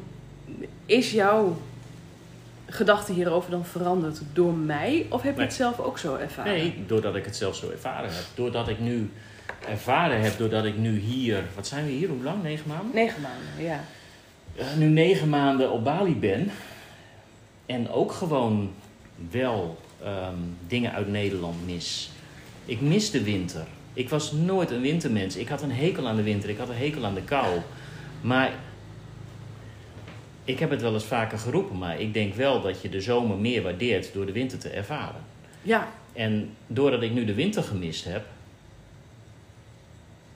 is 0.86 1.10
jouw 1.12 1.56
gedachte 2.68 3.12
hierover 3.12 3.50
dan 3.50 3.64
veranderd 3.64 4.20
door 4.32 4.52
mij? 4.54 5.06
Of 5.08 5.22
heb 5.22 5.32
je 5.32 5.38
Nee. 5.38 5.46
het 5.46 5.56
zelf 5.56 5.80
ook 5.80 5.98
zo 5.98 6.16
ervaren? 6.16 6.52
Nee, 6.52 6.84
doordat 6.86 7.16
ik 7.16 7.24
het 7.24 7.36
zelf 7.36 7.56
zo 7.56 7.70
ervaren 7.70 8.12
heb. 8.14 8.24
Doordat 8.34 8.68
ik 8.68 8.78
nu 8.78 9.10
ervaren 9.68 10.20
heb, 10.20 10.38
doordat 10.38 10.64
ik 10.64 10.76
nu 10.76 10.98
hier, 10.98 11.42
wat 11.54 11.66
zijn 11.66 11.84
we 11.84 11.90
hier, 11.90 12.08
hoe 12.08 12.22
lang? 12.22 12.42
Negen 12.42 12.68
maanden? 12.68 12.94
Negen 12.94 13.20
maanden, 13.22 13.64
ja. 13.64 13.80
Eh, 14.56 14.74
nu 14.76 14.86
negen 14.86 15.28
maanden 15.28 15.70
op 15.72 15.84
Bali 15.84 16.16
ben 16.16 16.50
en 17.66 17.90
ook 17.90 18.12
gewoon 18.12 18.72
wel 19.30 19.78
ehm, 20.02 20.36
dingen 20.66 20.92
uit 20.92 21.08
Nederland 21.08 21.66
mis. 21.66 22.10
Ik 22.64 22.80
mis 22.80 23.10
de 23.10 23.22
winter. 23.22 23.66
Ik 23.94 24.08
was 24.08 24.32
nooit 24.32 24.70
een 24.70 24.80
wintermens. 24.80 25.36
Ik 25.36 25.48
had 25.48 25.62
een 25.62 25.72
hekel 25.72 26.08
aan 26.08 26.16
de 26.16 26.22
winter. 26.22 26.48
Ik 26.50 26.58
had 26.58 26.68
een 26.68 26.76
hekel 26.76 27.04
aan 27.04 27.14
de 27.14 27.22
kou. 27.22 27.60
Maar 28.20 28.52
ik 30.44 30.58
heb 30.58 30.70
het 30.70 30.80
wel 30.82 30.94
eens 30.94 31.04
vaker 31.04 31.38
geroepen, 31.38 31.78
maar 31.78 32.00
ik 32.00 32.14
denk 32.14 32.34
wel 32.34 32.60
dat 32.60 32.82
je 32.82 32.88
de 32.88 33.00
zomer 33.00 33.36
meer 33.36 33.62
waardeert 33.62 34.12
door 34.12 34.26
de 34.26 34.32
winter 34.32 34.58
te 34.58 34.68
ervaren. 34.68 35.20
Ja, 35.62 35.88
En 36.12 36.56
doordat 36.66 37.02
ik 37.02 37.12
nu 37.12 37.24
de 37.24 37.34
winter 37.34 37.62
gemist 37.62 38.04
heb, 38.04 38.24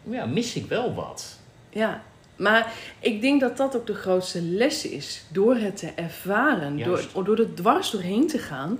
ja, 0.02 0.26
mis 0.26 0.54
ik 0.54 0.66
wel 0.66 0.94
wat. 0.94 1.38
ja. 1.70 2.02
Maar 2.38 2.72
ik 3.00 3.20
denk 3.20 3.40
dat 3.40 3.56
dat 3.56 3.76
ook 3.76 3.86
de 3.86 3.94
grootste 3.94 4.42
les 4.42 4.88
is. 4.88 5.24
Door 5.32 5.56
het 5.56 5.76
te 5.76 5.90
ervaren, 5.96 6.76
door, 6.78 6.86
Juist. 6.86 7.14
door 7.14 7.38
er 7.38 7.54
dwars 7.54 7.90
doorheen 7.90 8.26
te 8.26 8.38
gaan, 8.38 8.78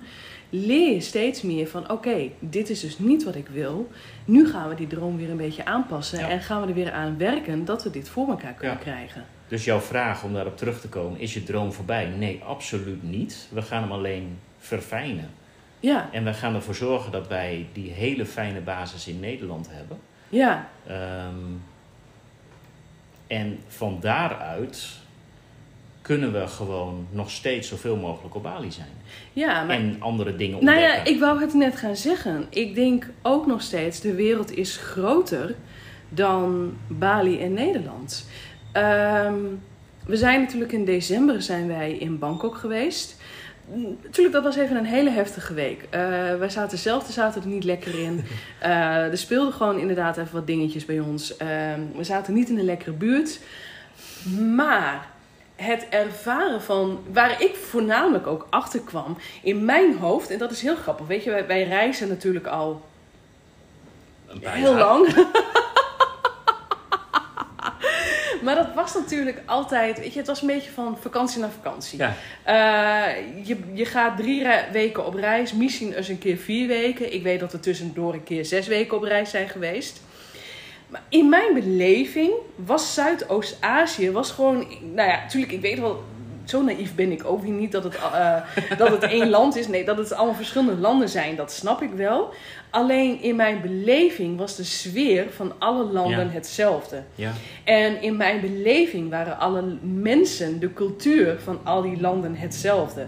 leer 0.51 0.93
je 0.95 1.01
steeds 1.01 1.43
meer 1.43 1.67
van: 1.69 1.91
oké, 1.91 2.31
dit 2.39 2.71
is 2.71 2.81
dus 2.81 2.99
niet 2.99 3.25
wat 3.25 3.35
ik 3.35 3.47
wil. 3.49 3.89
Nu 4.25 4.49
gaan 4.49 4.69
we 4.69 4.75
die 4.75 4.87
droom 4.87 5.17
weer 5.17 5.31
een 5.31 5.37
beetje 5.37 5.65
aanpassen 5.65 6.19
Ja. 6.19 6.29
en 6.29 6.41
gaan 6.41 6.61
we 6.63 6.67
er 6.69 6.75
weer 6.75 6.93
aan 6.93 7.19
werken 7.19 7.65
dat 7.65 7.83
we 7.83 7.91
dit 7.91 8.09
voor 8.09 8.29
elkaar 8.29 8.53
kunnen 8.55 8.77
Ja. 8.77 8.83
krijgen. 8.83 9.25
Dus 9.49 9.65
jouw 9.65 9.81
vraag 9.81 10.25
om 10.25 10.33
daarop 10.35 10.57
terug 10.57 10.81
te 10.81 10.89
komen, 10.89 11.21
is 11.21 11.35
je 11.35 11.43
droom 11.43 11.73
voorbij? 11.73 12.07
Nee, 12.07 12.41
absoluut 12.47 13.03
niet. 13.03 13.47
We 13.51 13.63
gaan 13.63 13.83
hem 13.83 13.93
alleen 13.93 14.39
verfijnen. 14.59 15.31
Ja, 15.81 16.09
En 16.13 16.25
we 16.25 16.33
gaan 16.35 16.55
ervoor 16.55 16.75
zorgen 16.75 17.13
dat 17.13 17.29
wij 17.29 17.67
die 17.73 17.91
hele 17.91 18.27
fijne 18.27 18.61
basis 18.61 19.07
in 19.09 19.21
Nederland 19.21 19.69
hebben. 19.71 19.99
ja, 20.29 20.69
Ehm, 20.87 21.35
en 23.29 23.59
van 23.69 23.99
daaruit 24.01 24.87
kunnen 26.03 26.33
we 26.33 26.47
gewoon 26.47 27.07
nog 27.11 27.31
steeds 27.31 27.69
zoveel 27.69 27.97
mogelijk 27.97 28.35
op 28.35 28.43
Bali 28.43 28.73
zijn. 28.73 28.89
ja. 29.33 29.65
Maar 29.65 29.77
en 29.77 29.97
andere 29.99 30.37
dingen 30.37 30.65
Nou 30.65 30.77
ontdekken. 30.77 31.05
ja, 31.05 31.11
ik 31.17 31.21
wou 31.21 31.41
het 31.41 31.55
net 31.55 31.77
gaan 31.77 31.97
zeggen. 31.97 32.47
Ik 32.51 32.75
denk 32.75 33.07
ook 33.23 33.47
nog 33.47 33.63
steeds, 33.63 34.01
de 34.01 34.15
wereld 34.15 34.57
is 34.57 34.77
groter 34.77 35.55
dan 36.09 36.77
Bali 36.87 37.41
en 37.41 37.53
Nederland. 37.53 38.29
Ehm, 38.73 39.35
we 40.07 40.17
zijn 40.17 40.41
natuurlijk 40.41 40.73
in 40.73 40.85
december 40.85 41.43
zijn 41.43 41.67
wij 41.67 41.93
in 41.93 42.19
Bangkok 42.19 42.57
geweest. 42.57 43.17
Natuurlijk, 44.03 44.35
dat 44.35 44.43
was 44.43 44.57
even 44.57 44.77
een 44.77 44.85
hele 44.85 45.11
heftige 45.11 45.55
week. 45.55 45.87
Eh, 45.91 46.01
wij 46.35 46.51
zaten 46.51 46.79
zelf, 46.79 47.05
de 47.05 47.13
zaten 47.13 47.43
er 47.43 47.49
niet 47.49 47.65
lekker 47.65 47.99
in. 47.99 48.25
Eh, 48.59 49.11
er 49.11 49.19
speelden 49.19 49.53
gewoon 49.53 49.79
inderdaad 49.79 50.17
even 50.17 50.35
wat 50.35 50.47
dingetjes 50.47 50.85
bij 50.85 51.01
ons. 51.01 51.37
Ehm, 51.37 51.81
we 51.97 52.05
zaten 52.05 52.35
niet 52.35 52.49
in 52.49 52.59
een 52.59 52.65
lekkere 52.65 52.93
buurt. 52.93 53.41
Maar 54.55 55.07
het 55.57 55.87
ervaren 55.91 56.63
van, 56.63 57.01
waar 57.13 57.43
ik 57.43 57.55
voornamelijk 57.55 58.27
ook 58.27 58.47
achter 58.51 58.81
kwam, 58.81 59.17
in 59.43 59.65
mijn 59.65 59.97
hoofd, 59.97 60.31
en 60.31 60.39
dat 60.39 60.51
is 60.51 60.63
heel 60.63 60.77
grappig, 60.77 61.07
weet 61.07 61.25
je, 61.25 61.31
wij, 61.31 61.47
wij 61.47 61.65
reizen 61.65 62.09
natuurlijk 62.09 62.47
al 62.47 62.83
heel 64.41 64.75
lang. 64.75 65.07
maar 68.43 68.55
dat 68.55 68.75
was 68.75 68.95
natuurlijk 68.95 69.43
altijd, 69.45 69.99
weet 69.99 70.13
je, 70.13 70.19
het 70.19 70.29
was 70.29 70.41
een 70.41 70.47
beetje 70.47 70.71
van 70.71 70.99
vakantie 71.01 71.41
naar 71.41 71.51
vakantie. 71.51 71.99
Ja, 71.99 72.15
Eh, 72.43 73.47
je, 73.47 73.57
je 73.73 73.85
gaat 73.85 74.17
drie 74.17 74.47
weken 74.73 75.07
op 75.07 75.15
reis, 75.15 75.53
misschien 75.53 75.93
eens 75.93 76.09
een 76.09 76.19
keer 76.19 76.37
vier 76.37 76.67
weken. 76.69 77.15
Ik 77.15 77.23
weet 77.23 77.41
dat 77.41 77.53
we 77.53 77.61
tussendoor 77.61 78.15
een 78.15 78.25
keer 78.25 78.45
zes 78.45 78.67
weken 78.67 78.97
op 78.97 79.03
reis 79.03 79.31
zijn 79.31 79.49
geweest. 79.49 80.01
Maar 80.89 81.03
in 81.09 81.29
mijn 81.29 81.55
beleving 81.55 82.31
was 82.57 82.95
Zuidoost-Azië 82.95 84.11
was 84.11 84.31
gewoon, 84.31 84.57
nou 84.95 85.09
ja, 85.09 85.21
natuurlijk, 85.21 85.53
ik 85.53 85.61
weet 85.61 85.79
wel, 85.79 86.03
zo 86.49 86.63
naïef 86.63 86.95
ben 86.95 87.13
ik 87.13 87.25
ook 87.25 87.43
weer 87.43 87.53
niet 87.53 87.73
dat 87.73 87.85
het, 87.85 87.95
eh, 87.95 88.37
dat 88.79 88.89
het 88.91 89.03
één 89.03 89.29
land 89.31 89.57
is. 89.57 89.69
Nee, 89.69 89.85
dat 89.85 89.99
het 89.99 90.13
allemaal 90.13 90.35
verschillende 90.35 90.77
landen 90.81 91.09
zijn, 91.09 91.37
dat 91.37 91.53
snap 91.53 91.83
ik 91.83 91.91
wel. 91.93 92.33
Alleen 92.71 93.23
in 93.23 93.37
mijn 93.37 93.61
beleving 93.61 94.39
was 94.39 94.57
de 94.57 94.65
sfeer 94.65 95.27
van 95.31 95.53
alle 95.59 95.85
landen 95.85 96.27
Ja. 96.27 96.33
hetzelfde. 96.33 97.03
ja. 97.15 97.33
En 97.65 98.03
in 98.03 98.17
mijn 98.17 98.41
beleving 98.41 99.11
waren 99.11 99.39
alle 99.39 99.63
mensen, 99.83 100.61
de 100.61 100.73
cultuur 100.73 101.41
van 101.41 101.59
al 101.65 101.83
die 101.83 102.01
landen 102.01 102.37
hetzelfde. 102.37 103.07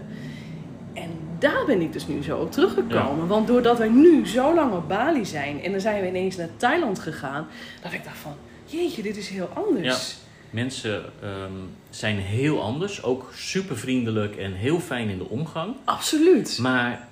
En 0.93 1.09
daar 1.39 1.65
ben 1.65 1.81
ik 1.81 1.93
dus 1.93 2.07
nu 2.07 2.23
zo 2.23 2.37
op 2.37 2.51
teruggekomen. 2.51 3.27
Want 3.27 3.47
doordat 3.47 3.77
wij 3.77 3.89
nu 3.89 4.27
zo 4.27 4.53
lang 4.55 4.73
op 4.73 4.87
Bali 4.87 5.25
zijn 5.25 5.63
en 5.63 5.71
dan 5.71 5.81
zijn 5.81 6.01
we 6.01 6.07
ineens 6.07 6.35
naar 6.35 6.49
Thailand 6.57 6.99
gegaan, 6.99 7.47
dat 7.81 7.93
ik 7.93 8.03
dacht 8.03 8.17
van, 8.17 8.33
jeetje, 8.65 9.01
dit 9.01 9.17
is 9.17 9.29
heel 9.29 9.49
anders. 9.53 10.17
Mensen 10.51 11.03
ehm, 11.21 11.51
zijn 11.89 12.17
heel 12.17 12.61
anders, 12.61 13.03
ook 13.03 13.31
super 13.35 13.77
vriendelijk 13.77 14.35
en 14.35 14.53
heel 14.53 14.79
fijn 14.79 15.09
in 15.09 15.17
de 15.17 15.29
omgang. 15.29 15.75
Absoluut. 15.83 16.57
Maar 16.61 17.07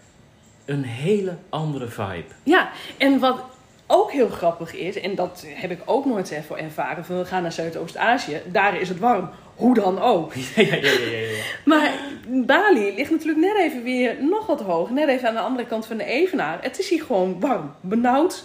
een 0.66 0.84
hele 0.84 1.38
andere 1.50 1.88
vibe. 1.88 2.34
Ja, 2.44 2.72
en 2.98 3.20
wat 3.20 3.44
ook 3.92 4.12
heel 4.12 4.30
grappig 4.30 4.76
is, 4.76 5.00
en 5.00 5.16
dat 5.16 5.46
heb 5.48 5.72
ik 5.72 5.82
ook 5.86 6.06
nooit 6.06 6.32
even 6.32 6.58
ervaren, 6.58 7.06
van 7.06 7.18
we 7.18 7.26
gaan 7.26 7.42
naar 7.42 7.52
Zuidoost-Azië, 7.52 8.42
daar 8.46 8.80
is 8.82 8.90
het 8.90 9.00
warm. 9.00 9.30
Hoe 9.56 9.74
dan 9.74 10.02
ook. 10.02 10.34
ja, 10.36 10.42
ja, 10.56 10.76
ja, 10.76 10.90
ja, 10.90 11.18
ja. 11.18 11.44
Maar 11.66 11.94
Bali 12.28 12.96
ligt 12.96 13.12
natuurlijk 13.12 13.40
net 13.40 13.58
even 13.58 13.84
weer 13.84 14.16
nog 14.24 14.46
wat 14.46 14.62
hoger. 14.62 14.94
Net 14.94 15.08
even 15.08 15.28
aan 15.28 15.34
de 15.34 15.40
andere 15.40 15.68
kant 15.68 15.86
van 15.86 15.98
de 15.98 16.04
Evenaar. 16.04 16.58
Het 16.62 16.80
is 16.80 16.90
hier 16.90 17.02
gewoon 17.02 17.40
warm. 17.40 17.74
Benauwd. 17.82 18.44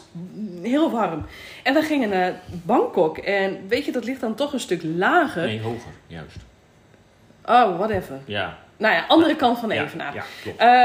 Heel 0.62 0.90
warm. 0.90 1.26
En 1.62 1.74
we 1.74 1.82
gingen 1.82 2.08
naar 2.08 2.40
Bangkok. 2.62 3.18
En 3.18 3.58
weet 3.68 3.84
je, 3.84 3.92
dat 3.92 4.04
ligt 4.04 4.20
dan 4.20 4.34
toch 4.34 4.52
een 4.52 4.60
stuk 4.60 4.82
lager. 4.82 5.46
Nee, 5.46 5.60
hoger, 5.60 5.92
juist. 6.06 6.36
Oh, 7.44 7.78
whatever. 7.78 8.20
Ja. 8.24 8.58
Nou 8.84 8.96
ja, 8.96 9.04
andere 9.08 9.36
kant 9.36 9.58
van 9.58 9.68
ja, 9.68 9.82
Evenaar. 9.84 10.14
Ja. 10.14 10.24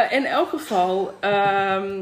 Eh, 0.07 0.17
in 0.17 0.25
elk 0.25 0.49
geval, 0.49 1.13
ehm, 1.19 2.01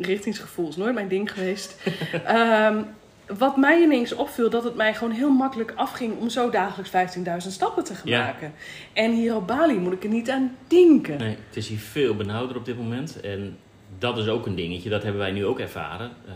richtingsgevoel 0.00 0.68
is 0.68 0.76
nooit 0.76 0.94
mijn 0.94 1.08
ding 1.08 1.32
geweest. 1.32 1.76
Ehm, 2.24 2.82
wat 3.26 3.56
mij 3.56 3.82
ineens 3.82 4.14
opviel, 4.14 4.50
dat 4.50 4.64
het 4.64 4.74
mij 4.74 4.94
gewoon 4.94 5.12
heel 5.12 5.30
makkelijk 5.30 5.72
afging 5.76 6.18
om 6.18 6.28
zo 6.28 6.50
dagelijks 6.50 6.90
15.000 6.90 7.52
stappen 7.52 7.84
te 7.84 7.94
gaan 7.94 8.10
Ja. 8.10 8.24
maken. 8.24 8.52
En 8.92 9.12
hier 9.12 9.36
op 9.36 9.46
Bali 9.46 9.74
moet 9.78 9.92
ik 9.92 10.02
er 10.02 10.08
niet 10.08 10.30
aan 10.30 10.56
denken. 10.66 11.18
Nee, 11.18 11.36
het 11.46 11.56
is 11.56 11.68
hier 11.68 11.78
veel 11.78 12.14
benauwder 12.14 12.56
op 12.56 12.64
dit 12.64 12.76
moment. 12.76 13.20
En 13.20 13.58
dat 13.98 14.18
is 14.18 14.28
ook 14.28 14.46
een 14.46 14.54
dingetje, 14.54 14.90
dat 14.90 15.02
hebben 15.02 15.20
wij 15.20 15.32
nu 15.32 15.46
ook 15.46 15.58
ervaren. 15.60 16.10
Eh, 16.26 16.32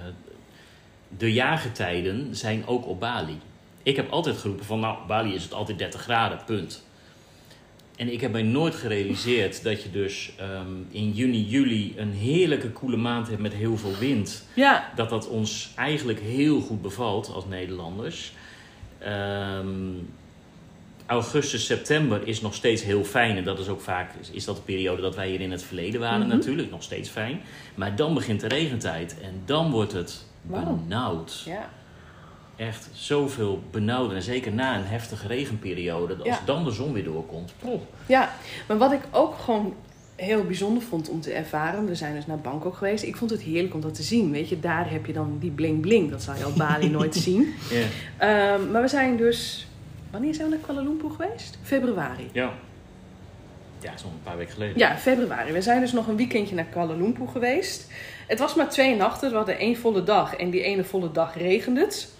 de 1.18 1.32
jaargetijden 1.32 2.36
zijn 2.36 2.66
ook 2.66 2.86
op 2.86 3.00
Bali. 3.00 3.40
Ik 3.82 3.96
heb 3.96 4.10
altijd 4.10 4.36
geroepen 4.36 4.64
van, 4.64 4.80
nou, 4.80 4.96
Bali 5.06 5.34
is 5.34 5.42
het 5.42 5.52
altijd 5.54 5.78
30 5.78 6.00
graden, 6.00 6.38
punt. 6.46 6.86
En 7.98 8.12
ik 8.12 8.20
heb 8.20 8.32
mij 8.32 8.42
nooit 8.42 8.74
gerealiseerd 8.74 9.62
dat 9.62 9.82
je 9.82 9.90
dus 9.90 10.32
ehm, 10.36 10.66
in 10.90 11.10
juni, 11.12 11.44
juli 11.44 11.94
een 11.96 12.12
heerlijke 12.12 12.70
koele 12.70 12.96
maand 12.96 13.28
hebt 13.28 13.40
met 13.40 13.54
heel 13.54 13.76
veel 13.76 13.94
wind. 13.98 14.44
Ja, 14.54 14.92
Dat 14.96 15.08
dat 15.10 15.28
ons 15.28 15.70
eigenlijk 15.76 16.20
heel 16.20 16.60
goed 16.60 16.82
bevalt 16.82 17.30
als 17.34 17.46
Nederlanders. 17.46 18.32
Ehm, 18.98 19.66
augustus, 21.06 21.66
september 21.66 22.26
is 22.26 22.40
nog 22.40 22.54
steeds 22.54 22.82
heel 22.82 23.04
fijn. 23.04 23.36
En 23.36 23.44
dat 23.44 23.58
is 23.58 23.68
ook 23.68 23.80
vaak 23.80 24.10
is, 24.32 24.44
dat 24.44 24.56
de 24.56 24.62
periode 24.62 25.02
dat 25.02 25.14
wij 25.16 25.28
hier 25.30 25.40
in 25.40 25.50
het 25.50 25.62
verleden 25.62 26.00
waren 26.00 26.26
Mhm. 26.26 26.36
natuurlijk. 26.36 26.70
Nog 26.70 26.82
steeds 26.82 27.08
fijn. 27.08 27.40
Maar 27.74 27.96
dan 27.96 28.14
begint 28.14 28.40
de 28.40 28.48
regentijd. 28.48 29.16
En 29.22 29.42
dan 29.44 29.70
wordt 29.70 29.92
het 29.92 30.24
Warm. 30.42 30.82
benauwd. 30.88 31.42
ja. 31.46 31.70
Echt 32.58 32.88
zoveel 32.92 33.62
benauwd. 33.70 34.12
En 34.12 34.22
zeker 34.22 34.52
na 34.52 34.76
een 34.76 34.84
heftige 34.84 35.26
regenperiode. 35.26 36.14
Als 36.16 36.26
Ja. 36.28 36.40
dan 36.44 36.64
de 36.64 36.70
zon 36.70 36.92
weer 36.92 37.04
doorkomt. 37.04 37.52
Plop. 37.58 37.86
Ja, 38.06 38.32
maar 38.68 38.78
wat 38.78 38.92
ik 38.92 39.00
ook 39.10 39.38
gewoon 39.38 39.74
heel 40.16 40.44
bijzonder 40.44 40.82
vond 40.82 41.08
om 41.08 41.20
te 41.20 41.32
ervaren. 41.32 41.86
We 41.86 41.94
zijn 41.94 42.14
dus 42.14 42.26
naar 42.26 42.38
Bangkok 42.38 42.74
geweest. 42.76 43.04
Ik 43.04 43.16
vond 43.16 43.30
het 43.30 43.40
heerlijk 43.42 43.74
om 43.74 43.80
dat 43.80 43.94
te 43.94 44.02
zien. 44.02 44.30
Weet 44.30 44.48
je, 44.48 44.60
daar 44.60 44.90
heb 44.90 45.06
je 45.06 45.12
dan 45.12 45.36
die 45.40 45.50
bling 45.50 45.80
bling. 45.80 46.10
Dat 46.10 46.22
zal 46.22 46.34
je 46.34 46.46
op 46.46 46.56
Bali 46.56 46.88
nooit 46.98 47.14
zien. 47.14 47.54
Ehm, 48.16 48.70
maar 48.70 48.82
we 48.82 48.88
zijn 48.88 49.16
dus... 49.16 49.66
Wanneer 50.10 50.34
zijn 50.34 50.48
we 50.50 50.54
naar 50.56 50.64
Kuala 50.64 50.80
Lumpur 50.82 51.10
geweest? 51.10 51.58
Februari. 51.62 52.28
Ja. 52.32 52.52
Ja, 53.80 53.96
zo'n 53.96 54.10
paar 54.22 54.36
weken 54.36 54.52
geleden. 54.52 54.78
Ja, 54.78 54.96
februari. 54.96 55.52
We 55.52 55.62
zijn 55.62 55.80
dus 55.80 55.92
nog 55.92 56.06
een 56.08 56.16
weekendje 56.16 56.54
naar 56.54 56.64
Kuala 56.64 56.94
Lumpur 56.94 57.28
geweest. 57.28 57.90
Het 58.26 58.38
was 58.38 58.54
maar 58.54 58.68
twee 58.68 58.96
nachten. 58.96 59.30
We 59.30 59.36
hadden 59.36 59.58
één 59.58 59.76
volle 59.76 60.02
dag. 60.04 60.34
En 60.36 60.50
die 60.50 60.62
ene 60.62 60.84
volle 60.84 61.12
dag 61.12 61.36
regende 61.36 61.80
het. 61.80 62.12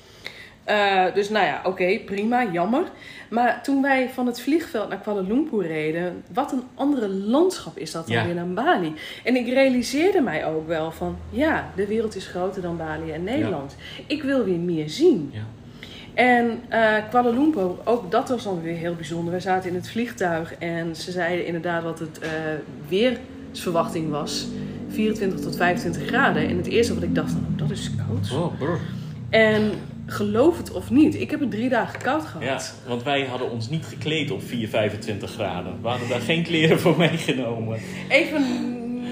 Eh, 0.69 1.15
dus 1.15 1.29
nou 1.31 1.47
ja, 1.47 1.61
oké, 1.65 1.99
prima, 2.05 2.45
jammer. 2.53 2.83
Maar 3.31 3.63
toen 3.63 3.83
wij 3.83 4.09
van 4.15 4.27
het 4.27 4.41
vliegveld 4.41 4.89
naar 4.89 4.99
Kuala 4.99 5.21
Lumpur 5.21 5.67
reden, 5.67 6.23
wat 6.33 6.53
een 6.53 6.63
andere 6.75 7.09
landschap 7.09 7.79
is 7.79 7.93
dat 7.93 8.07
dan 8.07 8.17
Ja. 8.17 8.25
weer 8.25 8.35
naar 8.35 8.49
Bali. 8.49 8.93
En 9.25 9.37
ik 9.37 9.49
realiseerde 9.53 10.21
mij 10.21 10.47
ook 10.47 10.67
wel 10.67 10.91
van, 10.91 11.17
ja, 11.31 11.71
de 11.77 11.87
wereld 11.87 12.17
is 12.17 12.27
groter 12.27 12.63
dan 12.63 12.77
Bali 12.77 13.13
en 13.13 13.25
Nederland. 13.25 13.77
Ik 14.07 14.23
wil 14.23 14.45
weer 14.45 14.59
meer 14.59 14.89
zien. 14.91 15.31
Ja. 15.33 15.41
En 16.15 16.61
eh 16.69 16.95
Kuala 17.11 17.31
Lumpur, 17.31 17.71
ook 17.85 18.11
dat 18.11 18.29
was 18.29 18.45
dan 18.45 18.63
weer 18.63 18.77
heel 18.77 18.95
bijzonder. 18.95 19.33
We 19.35 19.41
zaten 19.41 19.69
in 19.69 19.75
het 19.75 19.91
vliegtuig 19.91 20.55
en 20.55 20.97
ze 20.97 21.11
zeiden 21.11 21.47
inderdaad 21.47 21.83
wat 21.83 21.99
het 21.99 22.19
eh, 22.19 22.31
weersverwachting 22.89 24.11
was. 24.11 24.47
24 24.89 25.41
tot 25.41 25.57
25 25.57 26.07
graden. 26.07 26.49
En 26.49 26.57
het 26.57 26.67
eerste 26.67 26.95
wat 26.95 27.03
ik 27.03 27.15
dacht, 27.15 27.33
oh, 27.33 27.59
dat 27.59 27.71
is 27.71 27.91
koud. 28.07 28.43
Oh, 28.43 28.59
brr. 28.59 28.79
En 29.31 29.71
geloof 30.11 30.57
het 30.57 30.73
of 30.73 30.91
niet, 30.91 31.15
ik 31.21 31.31
heb 31.31 31.41
het 31.41 31.51
drie 31.51 31.69
dagen 31.69 31.99
koud 32.03 32.25
gehad. 32.25 32.43
Ja, 32.85 32.89
want 32.89 33.03
wij 33.03 33.25
hadden 33.25 33.51
ons 33.51 33.69
niet 33.69 33.85
gekleed 33.87 34.31
op 34.31 34.43
4, 34.43 34.69
25 34.69 35.31
graden. 35.33 35.79
We 35.83 35.89
hadden 35.89 36.09
daar 36.09 36.21
geen 36.21 36.43
kleren 36.43 36.81
voor 36.81 36.97
meegenomen. 36.99 37.79
Even, 38.09 38.45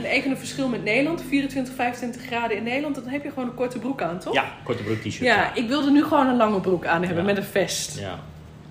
even 0.04 0.30
een 0.30 0.36
verschil 0.36 0.68
met 0.68 0.84
Nederland. 0.84 1.22
24, 1.28 1.74
25 1.74 2.22
graden 2.26 2.56
in 2.56 2.62
Nederland, 2.62 2.94
dan 2.94 3.06
heb 3.06 3.22
je 3.22 3.28
gewoon 3.28 3.48
een 3.48 3.54
korte 3.54 3.78
broek 3.78 4.02
aan, 4.02 4.18
toch? 4.18 4.34
Ja, 4.34 4.44
korte 4.64 4.82
broek 4.82 4.96
t-shirt. 4.96 5.14
Ja, 5.18 5.54
ik 5.54 5.68
wilde 5.68 5.90
nu 5.90 6.02
gewoon 6.02 6.26
een 6.26 6.36
lange 6.36 6.60
broek 6.60 6.86
aan 6.86 7.00
hebben 7.04 7.18
Ja. 7.24 7.28
met 7.32 7.36
een 7.36 7.44
vest. 7.50 7.98
Ja, 7.98 8.18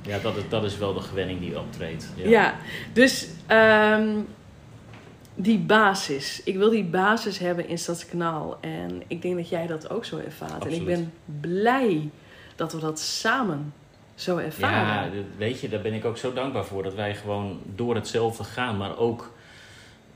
ja 0.01 0.20
dat, 0.20 0.38
is, 0.38 0.44
dat 0.50 0.63
is 0.63 0.77
wel 0.77 0.94
de 0.94 1.01
gewenning 1.01 1.39
die 1.39 1.60
optreedt. 1.60 2.08
Ja, 2.15 2.55
dus 2.94 3.27
ehm, 3.48 4.08
die 5.35 5.57
basis. 5.59 6.41
Ik 6.43 6.55
wil 6.57 6.69
die 6.69 6.83
basis 6.83 7.37
hebben 7.39 7.67
in 7.67 7.77
Stadskanaal. 7.77 8.57
En 8.61 9.03
ik 9.07 9.21
denk 9.21 9.35
dat 9.35 9.49
jij 9.49 9.67
dat 9.67 9.89
ook 9.89 10.05
zo 10.05 10.17
ervaart. 10.17 10.65
En 10.65 10.71
ik 10.71 10.85
ben 10.85 11.13
blij 11.41 12.09
dat 12.55 12.73
we 12.73 12.79
dat 12.79 12.99
samen 12.99 13.73
zo 14.15 14.39
Ja, 14.39 14.45
ervaren. 14.45 15.11
dit- 15.11 15.25
weet 15.37 15.59
je, 15.59 15.69
daar 15.69 15.81
ben 15.81 15.93
ik 15.93 16.05
ook 16.05 16.17
zo 16.17 16.33
dankbaar 16.33 16.65
voor. 16.65 16.83
Dat 16.83 16.93
wij 16.95 17.15
gewoon 17.15 17.59
door 17.75 17.95
hetzelfde 17.95 18.43
gaan. 18.43 18.77
Maar 18.77 18.97
ook 18.97 19.33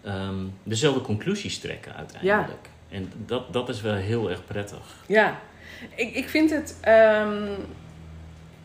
ehm, 0.03 0.35
dezelfde 0.63 1.01
conclusies 1.01 1.59
trekken 1.59 1.95
uiteindelijk. 1.95 2.69
En 2.89 3.11
dat, 3.25 3.53
dat 3.53 3.69
is 3.69 3.81
wel 3.81 3.93
heel 3.95 4.29
erg 4.29 4.45
prettig. 4.45 4.95
Ja, 5.07 5.39
ik, 5.95 6.13
ik 6.15 6.29
vind 6.29 6.49
het 6.49 6.77
ehm, 6.81 7.43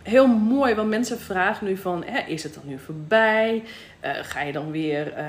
heel 0.02 0.26
mooi, 0.26 0.74
want 0.74 0.88
mensen 0.88 1.18
vragen 1.20 1.66
nu 1.66 1.76
van, 1.76 2.04
hè, 2.06 2.18
is 2.20 2.42
het 2.42 2.54
dan 2.54 2.62
nu 2.66 2.78
voorbij? 2.78 3.62
Eh, 4.00 4.12
ga 4.22 4.40
je 4.40 4.52
dan 4.52 4.70
weer, 4.70 5.12
eh, 5.12 5.26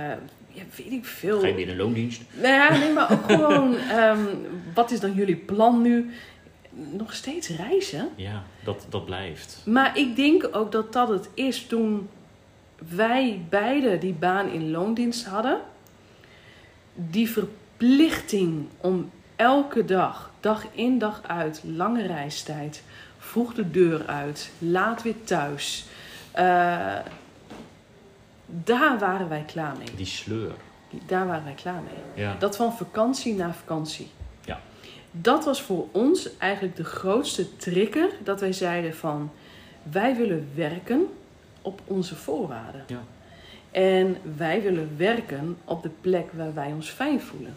ja, 0.56 0.62
weet 0.76 0.92
ik 0.92 1.06
veel. 1.06 1.40
Ga 1.40 1.48
je 1.48 1.54
weer 1.54 1.68
in 1.68 1.76
loondienst? 1.78 2.22
Nou 2.34 2.54
ja, 2.54 2.78
nee, 2.78 2.94
maar 2.94 3.12
ook 3.12 3.24
gewoon, 3.32 3.76
ehm, 3.78 4.20
wat 4.74 4.92
is 4.92 5.00
dan 5.00 5.14
jullie 5.14 5.36
plan 5.36 5.82
nu? 5.82 6.10
Nog 6.92 7.14
steeds 7.14 7.48
reizen. 7.50 8.10
Ja, 8.16 8.44
dat, 8.64 8.86
dat 8.90 9.06
blijft. 9.06 9.62
Maar 9.66 9.98
ik 9.98 10.16
denk 10.16 10.48
ook 10.52 10.72
dat 10.72 10.94
dat 10.94 11.10
het 11.10 11.30
is 11.34 11.66
toen 11.66 12.10
wij 12.96 13.46
beide 13.50 13.98
die 13.98 14.14
baan 14.14 14.50
in 14.52 14.72
loondienst 14.72 15.26
hadden. 15.26 15.60
Die 16.94 17.30
verplichting 17.30 18.66
om 18.82 19.12
elke 19.36 19.86
dag, 19.86 20.32
dag 20.40 20.66
in 20.72 20.98
dag 21.00 21.22
uit, 21.28 21.62
lange 21.66 22.08
reistijd, 22.08 22.84
vroeg 23.18 23.54
de 23.54 23.72
deur 23.72 24.06
uit, 24.06 24.52
laat 24.60 25.02
weer 25.04 25.24
thuis. 25.24 25.86
eh, 26.32 26.96
daar 28.46 29.00
waren 29.00 29.30
wij 29.30 29.44
klaar 29.46 29.78
mee. 29.78 29.88
Die 29.96 30.06
sleur. 30.06 30.52
Daar 31.06 31.28
waren 31.28 31.44
wij 31.44 31.54
klaar 31.54 31.82
mee. 31.82 32.24
Ja. 32.26 32.36
Dat 32.40 32.56
van 32.56 32.74
vakantie 32.74 33.36
naar 33.36 33.54
vakantie. 33.54 34.08
Ja. 34.46 34.60
Dat 35.12 35.46
was 35.46 35.62
voor 35.62 35.88
ons 35.92 36.38
eigenlijk 36.38 36.76
de 36.76 36.84
grootste 36.84 37.56
trigger. 37.58 38.10
Dat 38.24 38.40
wij 38.40 38.54
zeiden 38.54 38.96
van, 38.96 39.32
wij 39.84 40.16
willen 40.16 40.48
werken 40.56 41.08
op 41.62 41.82
onze 41.86 42.16
voorwaarden. 42.16 42.84
Ja. 42.88 43.04
En 43.72 44.18
wij 44.38 44.62
willen 44.62 44.90
werken 44.98 45.58
op 45.66 45.84
de 45.84 45.92
plek 46.02 46.26
waar 46.34 46.54
wij 46.54 46.72
ons 46.72 46.90
fijn 46.90 47.22
voelen. 47.22 47.56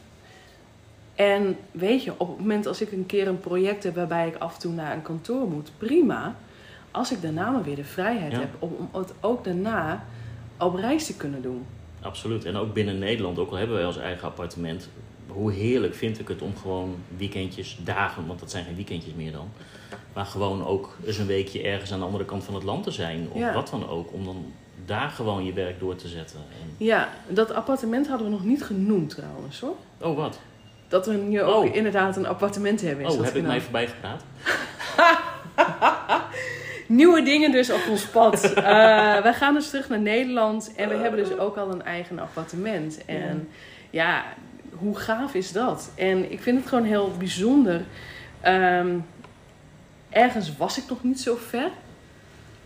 En 1.14 1.56
weet 1.70 2.04
je, 2.04 2.12
op 2.16 2.28
het 2.28 2.38
moment 2.38 2.66
als 2.66 2.80
ik 2.80 2.92
een 2.92 3.06
keer 3.06 3.28
een 3.28 3.40
project 3.40 3.82
heb 3.82 3.94
waarbij 3.94 4.28
ik 4.28 4.36
af 4.36 4.54
en 4.54 4.60
toe 4.60 4.72
naar 4.72 4.92
een 4.92 5.02
kantoor 5.02 5.48
moet, 5.48 5.70
prima. 5.78 6.34
Als 6.90 7.12
ik 7.12 7.22
daarna 7.22 7.50
maar 7.50 7.62
weer 7.62 7.76
de 7.76 7.84
vrijheid 7.84 8.32
Ja. 8.32 8.38
heb 8.38 8.48
om, 8.58 8.88
om 8.92 9.00
het 9.00 9.12
ook 9.20 9.44
daarna 9.44 10.04
op 10.58 10.74
reis 10.74 11.06
te 11.06 11.14
kunnen 11.16 11.42
doen. 11.42 11.66
Absoluut. 12.00 12.44
En 12.44 12.56
ook 12.56 12.72
binnen 12.72 12.98
Nederland, 12.98 13.38
ook 13.38 13.50
al 13.50 13.56
hebben 13.56 13.76
wij 13.76 13.86
ons 13.86 13.96
eigen 13.98 14.28
appartement, 14.28 14.88
hoe 15.26 15.52
heerlijk 15.52 15.94
vind 15.94 16.18
ik 16.20 16.28
het 16.28 16.42
om 16.42 16.56
gewoon 16.56 16.96
weekendjes, 17.16 17.78
dagen, 17.84 18.26
want 18.26 18.40
dat 18.40 18.50
zijn 18.50 18.64
geen 18.64 18.74
weekendjes 18.74 19.14
meer 19.14 19.32
dan, 19.32 19.48
maar 20.12 20.24
gewoon 20.26 20.66
ook 20.66 20.96
eens 21.06 21.18
een 21.18 21.26
weekje 21.26 21.62
ergens 21.62 21.92
aan 21.92 21.98
de 21.98 22.04
andere 22.04 22.24
kant 22.24 22.44
van 22.44 22.54
het 22.54 22.62
land 22.62 22.84
te 22.84 22.90
zijn, 22.90 23.28
of 23.32 23.38
Ja. 23.38 23.52
wat 23.54 23.68
dan 23.70 23.88
ook, 23.88 24.12
om 24.12 24.24
dan 24.24 24.52
daar 24.84 25.10
gewoon 25.10 25.44
je 25.44 25.52
werk 25.52 25.80
door 25.80 25.96
te 25.96 26.08
zetten. 26.08 26.38
En, 26.38 26.84
Ja, 26.84 27.08
dat 27.28 27.52
appartement 27.52 28.08
hadden 28.08 28.26
we 28.26 28.32
nog 28.32 28.44
niet 28.44 28.64
genoemd 28.64 29.10
trouwens 29.10 29.60
hoor. 29.60 29.74
oh, 30.00 30.16
wat? 30.16 30.38
Dat 30.88 31.06
we 31.06 31.12
nu 31.14 31.42
ook 31.42 31.64
Oh. 31.64 31.74
inderdaad 31.74 32.16
een 32.16 32.26
appartement 32.26 32.80
hebben. 32.80 33.04
is 33.04 33.10
Oh, 33.12 33.16
dat 33.16 33.26
heb 33.26 33.36
ik 33.36 33.42
mij 33.46 33.60
voorbij 33.60 33.86
gepraat? 33.86 34.22
Nieuwe 36.88 37.22
dingen 37.22 37.52
dus 37.52 37.70
op 37.70 37.86
ons 37.90 38.04
pad. 38.04 38.42
Eh, 38.56 39.22
wij 39.22 39.34
gaan 39.34 39.54
dus 39.54 39.68
terug 39.68 39.88
naar 39.88 40.00
Nederland 40.00 40.72
en 40.76 40.88
we 40.88 40.94
hebben 40.94 41.24
dus 41.24 41.38
ook 41.38 41.56
al 41.56 41.70
een 41.70 41.82
eigen 41.82 42.18
appartement. 42.18 43.04
En 43.04 43.48
ja, 43.90 44.24
hoe 44.70 44.96
gaaf 44.96 45.34
is 45.34 45.52
dat? 45.52 45.90
En 45.94 46.32
ik 46.32 46.40
vind 46.40 46.58
het 46.58 46.68
gewoon 46.68 46.84
heel 46.84 47.12
bijzonder. 47.18 47.84
Ehm, 48.40 48.98
ergens 50.10 50.56
was 50.56 50.78
ik 50.78 50.84
nog 50.88 51.02
niet 51.02 51.20
zo 51.20 51.36
ver. 51.48 51.70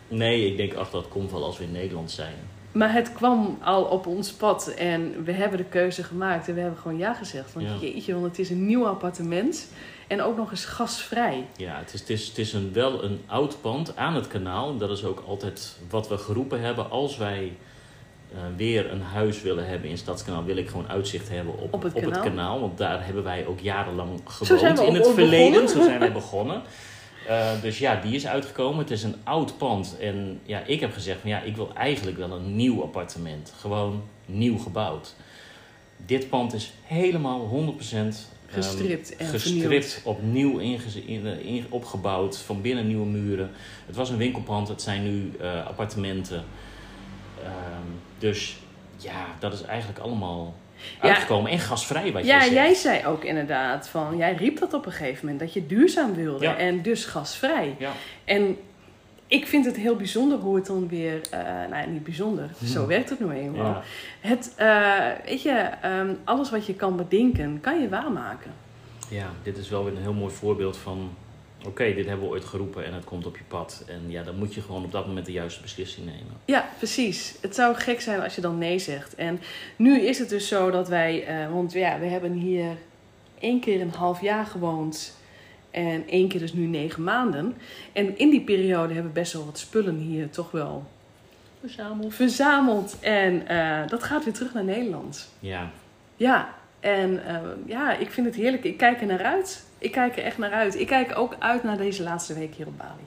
Nee, 0.09 0.51
ik 0.51 0.57
denk, 0.57 0.75
ach, 0.75 0.91
dat 0.91 1.09
komt 1.09 1.31
wel 1.31 1.45
als 1.45 1.59
we 1.59 1.65
in 1.65 1.73
Nederland 1.73 2.11
zijn. 2.11 2.35
Maar 2.73 2.93
het 2.93 3.13
kwam 3.13 3.59
al 3.63 3.83
op 3.85 4.07
ons 4.07 4.33
pad 4.33 4.69
en 4.69 5.25
we 5.25 5.33
hebben 5.33 5.59
de 5.59 5.65
keuze 5.65 6.03
gemaakt 6.03 6.49
en 6.49 6.55
we 6.55 6.61
hebben 6.61 6.79
gewoon 6.79 6.99
ja 6.99 7.15
gezegd. 7.15 7.53
Want 7.53 7.67
Ja. 7.67 7.75
jeetje, 7.81 8.13
want 8.13 8.25
het 8.27 8.39
is 8.39 8.51
een 8.51 8.67
nieuw 8.67 8.87
appartement 8.87 9.69
en 10.07 10.23
ook 10.23 10.37
nog 10.37 10.51
eens 10.51 10.65
gasvrij. 10.65 11.47
Ja, 11.57 11.79
het 11.79 11.95
is, 11.95 12.01
het 12.01 12.11
is, 12.11 12.27
het 12.27 12.39
is 12.39 12.53
een, 12.53 12.73
wel 12.73 13.05
een 13.05 13.21
oud 13.27 13.61
pand 13.61 13.97
aan 13.97 14.15
het 14.15 14.29
kanaal. 14.29 14.77
Dat 14.77 14.91
is 14.91 15.05
ook 15.05 15.23
altijd 15.27 15.77
wat 15.91 16.09
we 16.09 16.19
geroepen 16.19 16.61
hebben. 16.61 16.91
Als 16.91 17.17
wij 17.17 17.53
eh, 18.33 18.39
weer 18.57 18.93
een 18.93 19.03
huis 19.03 19.43
willen 19.43 19.69
hebben 19.69 19.91
in 19.91 19.99
Stadskanaal, 19.99 20.45
wil 20.45 20.57
ik 20.57 20.69
gewoon 20.69 20.89
uitzicht 20.89 21.29
hebben 21.29 21.59
op, 21.59 21.75
Op 21.75 21.83
het 21.83 22.21
kanaal. 22.21 22.61
Want 22.61 22.79
daar 22.79 23.05
hebben 23.05 23.23
wij 23.25 23.47
ook 23.47 23.61
jarenlang 23.61 24.21
gewoond 24.25 24.81
in 24.81 24.95
het 24.95 25.09
verleden. 25.09 25.69
Zo 25.69 25.83
zijn 25.83 25.99
wij 25.99 26.13
begonnen. 26.13 26.63
Eh, 27.29 27.51
dus 27.63 27.79
ja, 27.79 28.01
die 28.01 28.15
is 28.15 28.27
uitgekomen. 28.27 28.79
Het 28.79 28.91
is 28.91 29.03
een 29.03 29.15
oud 29.25 29.59
pand. 29.59 29.97
En 30.01 30.41
ja, 30.45 30.63
ik 30.67 30.81
heb 30.81 30.93
gezegd, 30.93 31.21
van, 31.21 31.31
ja, 31.31 31.41
ik 31.41 31.57
wil 31.57 31.71
eigenlijk 31.75 32.17
wel 32.17 32.31
een 32.33 32.57
nieuw 32.57 32.83
appartement. 32.83 33.53
Gewoon 33.59 34.03
nieuw 34.27 34.59
gebouwd. 34.59 35.15
Dit 36.07 36.29
pand 36.29 36.53
is 36.53 36.73
helemaal 36.83 37.49
100% 37.79 37.95
ehm, 37.97 38.13
Gestript 38.47 39.17
en 39.17 39.27
gestript, 39.27 40.01
opnieuw 40.05 40.59
ingeze- 40.59 41.05
in, 41.05 41.27
in- 41.27 41.67
opgebouwd, 41.69 42.39
van 42.39 42.61
binnen 42.61 42.87
nieuwe 42.87 43.07
muren. 43.07 43.51
Het 43.87 43.97
was 43.97 44.11
een 44.11 44.17
winkelpand, 44.17 44.69
het 44.69 44.83
zijn 44.83 45.03
nu 45.03 45.33
eh, 45.41 45.67
appartementen. 45.67 46.45
Ehm, 47.43 47.89
dus 48.19 48.57
ja, 48.97 49.27
dat 49.39 49.53
is 49.53 49.63
eigenlijk 49.63 49.99
allemaal 49.99 50.55
Ja. 51.03 51.09
uitgekomen. 51.09 51.51
En 51.51 51.59
gasvrij, 51.59 52.13
wat 52.13 52.25
Ja, 52.27 52.47
jij 52.47 52.75
zei 52.75 53.07
ook 53.07 53.25
inderdaad 53.25 53.89
van, 53.89 54.17
jij 54.17 54.35
riep 54.35 54.59
dat 54.59 54.75
op 54.75 54.87
een 54.87 54.93
gegeven 54.93 55.21
moment, 55.23 55.41
dat 55.41 55.53
je 55.53 55.67
duurzaam 55.67 56.15
wilde 56.15 56.45
Ja. 56.45 56.57
en 56.57 56.83
dus 56.83 57.05
gasvrij. 57.05 57.75
Ja, 57.79 57.93
En 58.25 58.57
ik 59.27 59.47
vind 59.47 59.65
het 59.65 59.77
heel 59.77 59.97
bijzonder 59.97 60.39
hoe 60.39 60.57
het 60.57 60.67
dan 60.67 60.89
weer, 60.89 61.21
eh, 61.31 61.39
nou 61.45 61.77
ja, 61.77 61.87
niet 61.87 62.05
bijzonder, 62.05 62.49
zo 62.65 62.79
Hmm. 62.79 62.87
werkt 62.87 63.11
het 63.11 63.21
nou 63.21 63.33
eenmaal. 63.33 63.65
ja. 63.67 63.83
Het, 64.21 64.53
eh, 64.57 65.07
weet 65.27 65.43
je, 65.43 65.69
ehm, 65.83 66.15
alles 66.25 66.51
wat 66.51 66.67
je 66.67 66.75
kan 66.75 66.97
bedenken, 66.97 67.59
kan 67.61 67.81
je 67.81 67.89
waarmaken. 67.89 68.51
ja, 69.09 69.27
dit 69.43 69.57
is 69.57 69.69
wel 69.69 69.85
weer 69.85 69.97
een 69.97 70.03
heel 70.03 70.13
mooi 70.13 70.35
voorbeeld 70.35 70.77
van... 70.77 71.11
Oké, 71.67 71.95
dit 71.95 72.07
hebben 72.07 72.27
we 72.27 72.33
ooit 72.33 72.45
geroepen 72.45 72.85
en 72.85 72.95
het 72.95 73.05
komt 73.05 73.27
op 73.27 73.37
je 73.37 73.43
pad. 73.49 73.85
En 73.87 74.11
ja, 74.11 74.23
dan 74.23 74.37
moet 74.37 74.55
je 74.55 74.61
gewoon 74.61 74.85
op 74.85 74.93
dat 74.93 75.07
moment 75.07 75.27
de 75.27 75.33
juiste 75.33 75.63
beslissing 75.63 76.07
nemen. 76.07 76.33
Ja, 76.45 76.69
precies. 76.79 77.35
Het 77.41 77.55
zou 77.55 77.75
gek 77.75 78.01
zijn 78.01 78.21
als 78.21 78.35
je 78.35 78.41
dan 78.41 78.59
nee 78.59 78.79
zegt. 78.79 79.15
En 79.15 79.41
nu 79.77 80.01
is 80.01 80.19
het 80.19 80.29
dus 80.29 80.49
zo 80.49 80.71
dat 80.71 80.89
wij, 80.89 81.25
eh, 81.27 81.53
want 81.53 81.73
ja, 81.73 81.99
we 81.99 82.07
hebben 82.07 82.33
hier 82.33 82.77
één 83.39 83.61
keer 83.61 83.81
een 83.81 83.95
half 83.95 84.21
jaar 84.21 84.47
gewoond 84.47 85.17
en 85.71 86.09
één 86.09 86.29
keer 86.29 86.41
dus 86.41 86.53
nu 86.53 86.67
negen 86.67 87.05
maanden. 87.05 87.57
En 87.93 88.19
in 88.19 88.31
die 88.31 88.41
periode 88.45 88.93
hebben 88.95 89.13
we 89.13 89.19
best 89.21 89.33
wel 89.33 89.45
wat 89.45 89.59
spullen 89.59 89.97
hier 89.97 90.31
toch 90.31 90.51
wel 90.51 90.87
Verzameld. 91.61 92.15
verzameld. 92.15 92.97
En 93.01 93.47
eh, 93.49 93.89
dat 93.89 94.03
gaat 94.03 94.25
weer 94.25 94.33
terug 94.33 94.55
naar 94.55 94.65
Nederland. 94.65 95.29
Ja, 95.39 95.71
Ja, 96.17 96.55
en 96.83 97.27
eh, 97.27 97.41
ja, 97.67 97.97
ik 97.97 98.11
vind 98.11 98.27
het 98.27 98.37
heerlijk. 98.37 98.65
Ik 98.65 98.77
kijk 98.77 99.01
er 99.01 99.07
naar 99.07 99.23
uit. 99.25 99.67
Ik 99.79 99.93
kijk 99.93 100.17
er 100.17 100.23
echt 100.23 100.39
naar 100.39 100.51
uit. 100.53 100.81
Ik 100.81 100.87
kijk 100.87 101.19
ook 101.19 101.37
uit 101.39 101.63
naar 101.63 101.77
deze 101.77 102.03
laatste 102.03 102.35
week 102.35 102.55
hier 102.55 102.67
op 102.67 102.79
Bali. 102.79 103.03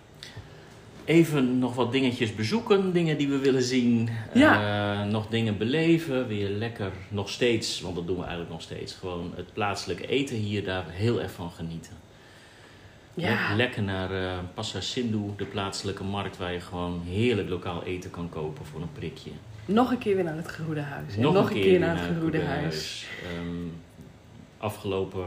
Even 1.05 1.59
nog 1.59 1.75
wat 1.75 1.91
dingetjes 1.91 2.35
bezoeken, 2.35 2.93
dingen 2.93 3.17
die 3.17 3.27
we 3.27 3.37
willen 3.37 3.61
zien. 3.63 4.09
Ja. 4.33 5.01
Eh, 5.03 5.11
nog 5.11 5.27
dingen 5.27 5.57
beleven, 5.57 6.27
weer 6.27 6.49
lekker 6.49 6.91
nog 7.09 7.29
steeds, 7.29 7.81
want 7.81 7.95
dat 7.95 8.07
doen 8.07 8.15
we 8.15 8.21
eigenlijk 8.21 8.51
nog 8.51 8.61
steeds. 8.61 8.93
Gewoon 8.93 9.33
het 9.35 9.53
plaatselijke 9.53 10.07
eten 10.07 10.35
hier, 10.35 10.63
daar 10.63 10.83
heel 10.89 11.21
erg 11.21 11.31
van 11.31 11.51
genieten. 11.51 11.93
Ja, 13.13 13.49
Le- 13.49 13.55
lekker 13.55 13.83
naar 13.83 14.11
eh 14.11 14.37
Pasar 14.53 14.81
Sindhu, 14.81 15.19
de 15.37 15.45
plaatselijke 15.45 16.03
markt 16.03 16.37
waar 16.37 16.53
je 16.53 16.59
gewoon 16.59 17.01
heerlijk 17.07 17.49
lokaal 17.49 17.83
eten 17.83 18.09
kan 18.09 18.29
kopen 18.29 18.65
voor 18.65 18.81
een 18.81 18.91
prikje. 18.93 19.31
Nog 19.65 19.91
een 19.91 19.97
keer 19.97 20.15
weer 20.15 20.23
naar 20.23 20.35
het 20.35 20.47
geroede 20.47 20.81
huis. 20.81 21.15
Nog, 21.15 21.49
een 21.49 21.53
keer, 21.55 21.79
naar 21.79 21.95
het 21.97 22.05
het 22.07 22.13
geroede 22.15 22.43
huis. 22.43 23.07
Ehm, 23.23 23.67
afgelopen, 24.57 25.25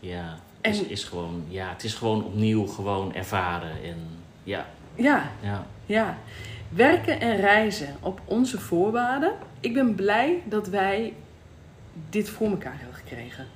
ja, 0.00 0.38
En- 0.60 0.70
is, 0.70 0.82
is 0.82 1.04
gewoon, 1.04 1.44
ja, 1.48 1.68
het 1.68 1.84
is 1.84 1.94
gewoon 1.94 2.24
opnieuw 2.24 2.66
gewoon 2.66 3.14
ervaren. 3.14 3.82
En 3.82 3.96
ja, 4.42 4.66
Ja, 4.94 5.30
ja, 5.42 5.66
ja. 5.86 6.18
Werken 6.68 7.20
en 7.20 7.36
reizen 7.36 7.96
op 8.00 8.20
onze 8.24 8.60
voorwaarden. 8.60 9.32
Ik 9.60 9.74
ben 9.74 9.94
blij 9.94 10.42
dat 10.44 10.68
wij 10.68 11.12
dit 12.10 12.28
voor 12.28 12.48
elkaar 12.50 12.74
hebben 12.78 12.94
gekregen. 12.96 13.46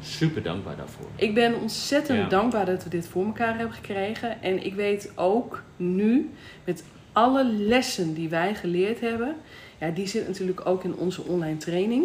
super 0.00 0.42
dankbaar 0.42 0.76
daarvoor. 0.76 1.06
Ik 1.16 1.34
ben 1.34 1.60
ontzettend 1.60 2.18
Ja. 2.18 2.28
dankbaar 2.28 2.66
dat 2.66 2.84
we 2.84 2.90
dit 2.90 3.08
voor 3.08 3.24
elkaar 3.24 3.56
hebben 3.56 3.74
gekregen. 3.74 4.42
En 4.42 4.64
ik 4.64 4.74
weet 4.74 5.12
ook 5.14 5.62
nu, 5.76 6.30
met 6.64 6.84
alle 7.16 7.44
lessen 7.44 8.14
die 8.14 8.28
wij 8.28 8.54
geleerd 8.54 9.00
hebben, 9.00 9.36
ja, 9.78 9.90
die 9.90 10.06
zit 10.06 10.26
natuurlijk 10.26 10.66
ook 10.66 10.84
in 10.84 10.94
onze 10.94 11.22
online 11.22 11.56
training. 11.56 12.04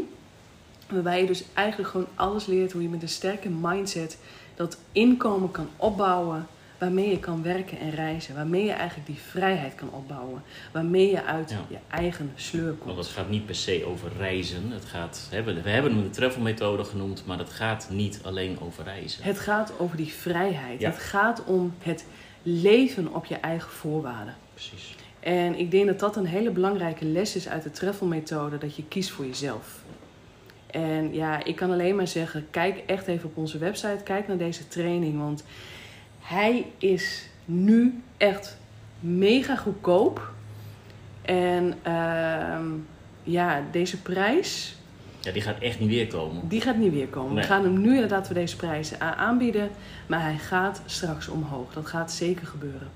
Waarbij 0.89 1.21
je 1.21 1.27
dus 1.27 1.43
eigenlijk 1.53 1.89
gewoon 1.89 2.07
alles 2.15 2.45
leert 2.45 2.71
hoe 2.71 2.81
je 2.81 2.89
met 2.89 3.01
een 3.01 3.09
sterke 3.09 3.49
mindset 3.49 4.17
dat 4.55 4.77
inkomen 4.91 5.51
kan 5.51 5.67
opbouwen. 5.77 6.47
Waarmee 6.77 7.09
je 7.09 7.19
kan 7.19 7.43
werken 7.43 7.79
en 7.79 7.89
reizen. 7.91 8.35
Waarmee 8.35 8.63
je 8.65 8.71
eigenlijk 8.71 9.07
die 9.07 9.19
vrijheid 9.29 9.75
kan 9.75 9.89
opbouwen. 9.91 10.43
Waarmee 10.71 11.09
je 11.11 11.23
uit 11.23 11.49
Ja. 11.49 11.65
je 11.69 11.77
eigen 11.89 12.31
sleur 12.35 12.65
Want 12.65 12.79
komt. 12.79 12.97
het 12.97 13.07
gaat 13.07 13.29
niet 13.29 13.45
per 13.45 13.55
se 13.55 13.85
over 13.85 14.11
reizen. 14.17 14.71
Het 14.71 14.85
gaat, 14.85 15.27
we 15.29 15.35
hebben 15.69 15.91
hem 15.93 16.03
de 16.03 16.09
travelmethode 16.09 16.83
genoemd, 16.83 17.25
maar 17.25 17.37
het 17.37 17.49
gaat 17.49 17.87
niet 17.89 18.19
alleen 18.23 18.57
over 18.61 18.83
reizen. 18.83 19.23
Het 19.23 19.39
gaat 19.39 19.73
over 19.77 19.97
die 19.97 20.13
vrijheid. 20.13 20.79
Ja. 20.79 20.89
Het 20.89 20.99
gaat 20.99 21.43
om 21.45 21.73
het 21.79 22.05
leven 22.43 23.13
op 23.13 23.25
je 23.25 23.35
eigen 23.35 23.69
voorwaarden. 23.71 24.35
Precies. 24.53 24.95
En 25.21 25.59
ik 25.59 25.71
denk 25.71 25.87
dat 25.87 25.99
dat 25.99 26.15
een 26.15 26.25
hele 26.25 26.51
belangrijke 26.51 27.05
les 27.05 27.35
is 27.35 27.47
uit 27.47 27.63
de 27.63 27.71
treffelmethode, 27.71 28.57
dat 28.57 28.75
je 28.75 28.83
kiest 28.87 29.09
voor 29.09 29.25
jezelf. 29.25 29.79
En 30.67 31.13
ja, 31.13 31.43
ik 31.43 31.55
kan 31.55 31.71
alleen 31.71 31.95
maar 31.95 32.07
zeggen, 32.07 32.47
kijk 32.51 32.83
echt 32.85 33.07
even 33.07 33.29
op 33.29 33.37
onze 33.37 33.57
website, 33.57 34.03
kijk 34.03 34.27
naar 34.27 34.37
deze 34.37 34.67
training, 34.67 35.17
want 35.19 35.43
hij 36.19 36.65
is 36.77 37.27
nu 37.45 38.01
echt 38.17 38.57
mega 38.99 39.55
goedkoop. 39.55 40.31
En 41.21 41.73
ehm, 41.81 42.65
ja, 43.23 43.63
deze 43.71 44.01
prijs, 44.01 44.75
Ja, 45.19 45.31
die 45.31 45.41
gaat 45.41 45.59
echt 45.59 45.79
niet 45.79 45.89
weer 45.89 46.07
komen. 46.07 46.47
die 46.47 46.61
gaat 46.61 46.77
niet 46.77 46.93
weer 46.93 47.07
komen. 47.07 47.33
Nee. 47.33 47.41
We 47.43 47.49
gaan 47.49 47.63
hem 47.63 47.81
nu 47.81 47.93
inderdaad 47.93 48.25
voor 48.25 48.35
deze 48.35 48.55
prijzen 48.55 48.99
aanbieden. 49.17 49.69
Maar 50.07 50.21
hij 50.21 50.37
gaat 50.37 50.81
straks 50.85 51.27
omhoog. 51.27 51.73
Dat 51.73 51.85
gaat 51.87 52.11
zeker 52.11 52.47
gebeuren. 52.47 52.89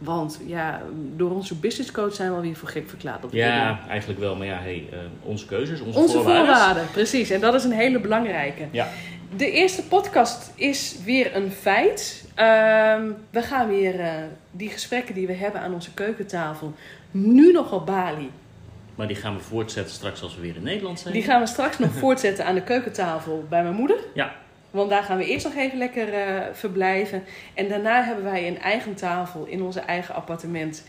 Want 0.00 0.40
ja, 0.46 0.82
door 1.16 1.30
onze 1.30 1.54
business 1.54 1.90
coach 1.90 2.14
zijn 2.14 2.30
we 2.30 2.36
alweer 2.36 2.56
voor 2.56 2.68
gek 2.68 2.88
verklaard. 2.88 3.22
Dat 3.22 3.30
doen. 3.30 3.40
Ja, 3.40 3.80
eigenlijk 3.88 4.20
wel. 4.20 4.36
Maar 4.36 4.46
ja, 4.46 4.58
hey, 4.58 4.84
eh, 4.92 4.98
onze 5.22 5.46
keuzes, 5.46 5.80
onze, 5.80 5.98
Onze 5.98 6.16
voorwaarden. 6.16 6.46
voorwaarden, 6.46 6.86
precies. 6.92 7.30
En 7.30 7.40
dat 7.40 7.54
is 7.54 7.64
een 7.64 7.72
hele 7.72 8.00
belangrijke. 8.00 8.66
Ja. 8.70 8.88
De 9.36 9.50
eerste 9.50 9.82
podcast 9.82 10.52
is 10.54 10.96
weer 11.04 11.36
een 11.36 11.50
feit. 11.50 12.24
Ehm, 12.34 13.10
we 13.30 13.42
gaan 13.42 13.68
weer 13.68 14.00
eh, 14.00 14.12
die 14.50 14.68
gesprekken 14.68 15.14
die 15.14 15.26
we 15.26 15.32
hebben 15.32 15.60
aan 15.60 15.74
onze 15.74 15.94
keukentafel, 15.94 16.74
nu 17.10 17.52
nog 17.52 17.72
op 17.72 17.86
Bali. 17.86 18.30
Maar 18.94 19.06
die 19.06 19.16
gaan 19.16 19.34
we 19.36 19.40
voortzetten 19.42 19.94
straks 19.94 20.22
als 20.22 20.34
we 20.36 20.40
weer 20.40 20.56
in 20.56 20.62
Nederland 20.62 21.00
zijn. 21.00 21.14
Die 21.14 21.22
gaan 21.22 21.40
we 21.40 21.46
straks 21.46 21.78
nog 21.78 21.90
voortzetten 22.02 22.44
aan 22.46 22.54
de 22.54 22.62
keukentafel 22.62 23.44
bij 23.48 23.62
mijn 23.62 23.74
moeder. 23.74 23.96
Ja, 24.14 24.32
Want 24.70 24.90
daar 24.90 25.02
gaan 25.02 25.18
we 25.18 25.24
eerst 25.26 25.44
nog 25.44 25.54
even 25.54 25.78
lekker 25.78 26.12
eh, 26.12 26.42
verblijven. 26.52 27.24
En 27.54 27.68
daarna 27.68 28.02
hebben 28.04 28.24
wij 28.24 28.48
een 28.48 28.58
eigen 28.58 28.94
tafel 28.94 29.44
in 29.44 29.62
onze 29.62 29.80
eigen 29.80 30.14
appartement. 30.14 30.84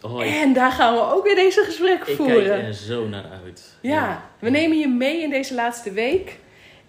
oh, 0.00 0.24
ik, 0.24 0.30
En 0.34 0.52
daar 0.52 0.72
gaan 0.72 0.94
we 0.94 1.00
ook 1.00 1.24
weer 1.24 1.34
deze 1.34 1.62
gesprekken 1.64 2.10
ik 2.10 2.16
voeren. 2.16 2.44
kijk 2.44 2.66
er 2.66 2.74
zo 2.74 3.08
naar 3.08 3.24
uit. 3.44 3.76
Ja, 3.80 4.22
we 4.38 4.50
nemen 4.50 4.78
je 4.78 4.88
mee 4.88 5.22
in 5.22 5.30
deze 5.30 5.54
laatste 5.54 5.92
week. 5.92 6.38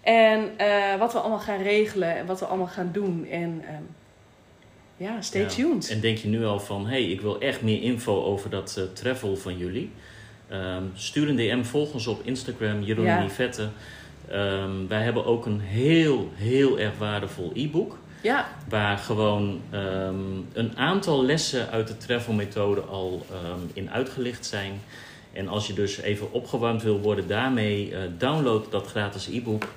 En 0.00 0.50
eh, 0.56 0.96
wat 0.98 1.12
we 1.12 1.18
allemaal 1.18 1.38
gaan 1.38 1.62
regelen 1.62 2.16
en 2.16 2.26
wat 2.26 2.40
we 2.40 2.46
allemaal 2.46 2.66
gaan 2.66 2.90
doen. 2.92 3.26
En 3.30 3.62
ehm, 3.68 3.82
ja, 4.96 5.20
stay 5.20 5.40
Ja. 5.42 5.48
tuned. 5.48 5.90
En 5.90 6.00
denk 6.00 6.18
je 6.18 6.28
nu 6.28 6.44
al 6.44 6.60
van, 6.60 6.84
hé, 6.84 6.90
hey, 6.90 7.10
ik 7.10 7.20
wil 7.20 7.40
echt 7.40 7.62
meer 7.62 7.82
info 7.82 8.22
over 8.24 8.50
dat 8.50 8.74
eh, 8.78 8.84
travel 8.92 9.36
van 9.36 9.58
jullie. 9.58 9.90
Ehm, 10.48 10.82
stuur 10.94 11.28
een 11.28 11.36
DM, 11.36 11.62
volg 11.62 11.92
ons 11.92 12.06
op 12.06 12.20
Instagram, 12.24 12.82
Jeroen 12.82 13.04
Ja. 13.04 13.20
en 13.22 13.30
Ehm, 14.28 14.86
wij 14.88 15.02
hebben 15.02 15.24
ook 15.24 15.46
een 15.46 15.60
heel, 15.60 16.30
heel 16.34 16.78
erg 16.78 16.98
waardevol 16.98 17.50
e-book. 17.54 17.98
Ja, 18.22 18.48
Waar 18.68 18.98
gewoon 18.98 19.60
ehm, 19.70 20.14
een 20.52 20.78
aantal 20.78 21.24
lessen 21.24 21.70
uit 21.70 21.88
de 21.88 21.96
travel 21.96 22.32
methode 22.32 22.80
al 22.80 23.26
ehm, 23.30 23.60
in 23.72 23.90
uitgelicht 23.90 24.46
zijn. 24.46 24.72
En 25.32 25.48
als 25.48 25.66
je 25.66 25.72
dus 25.72 26.00
even 26.00 26.32
opgewarmd 26.32 26.82
wil 26.82 27.00
worden 27.00 27.28
daarmee, 27.28 27.94
eh, 27.94 28.00
download 28.18 28.70
dat 28.70 28.86
gratis 28.86 29.28
e-book. 29.28 29.68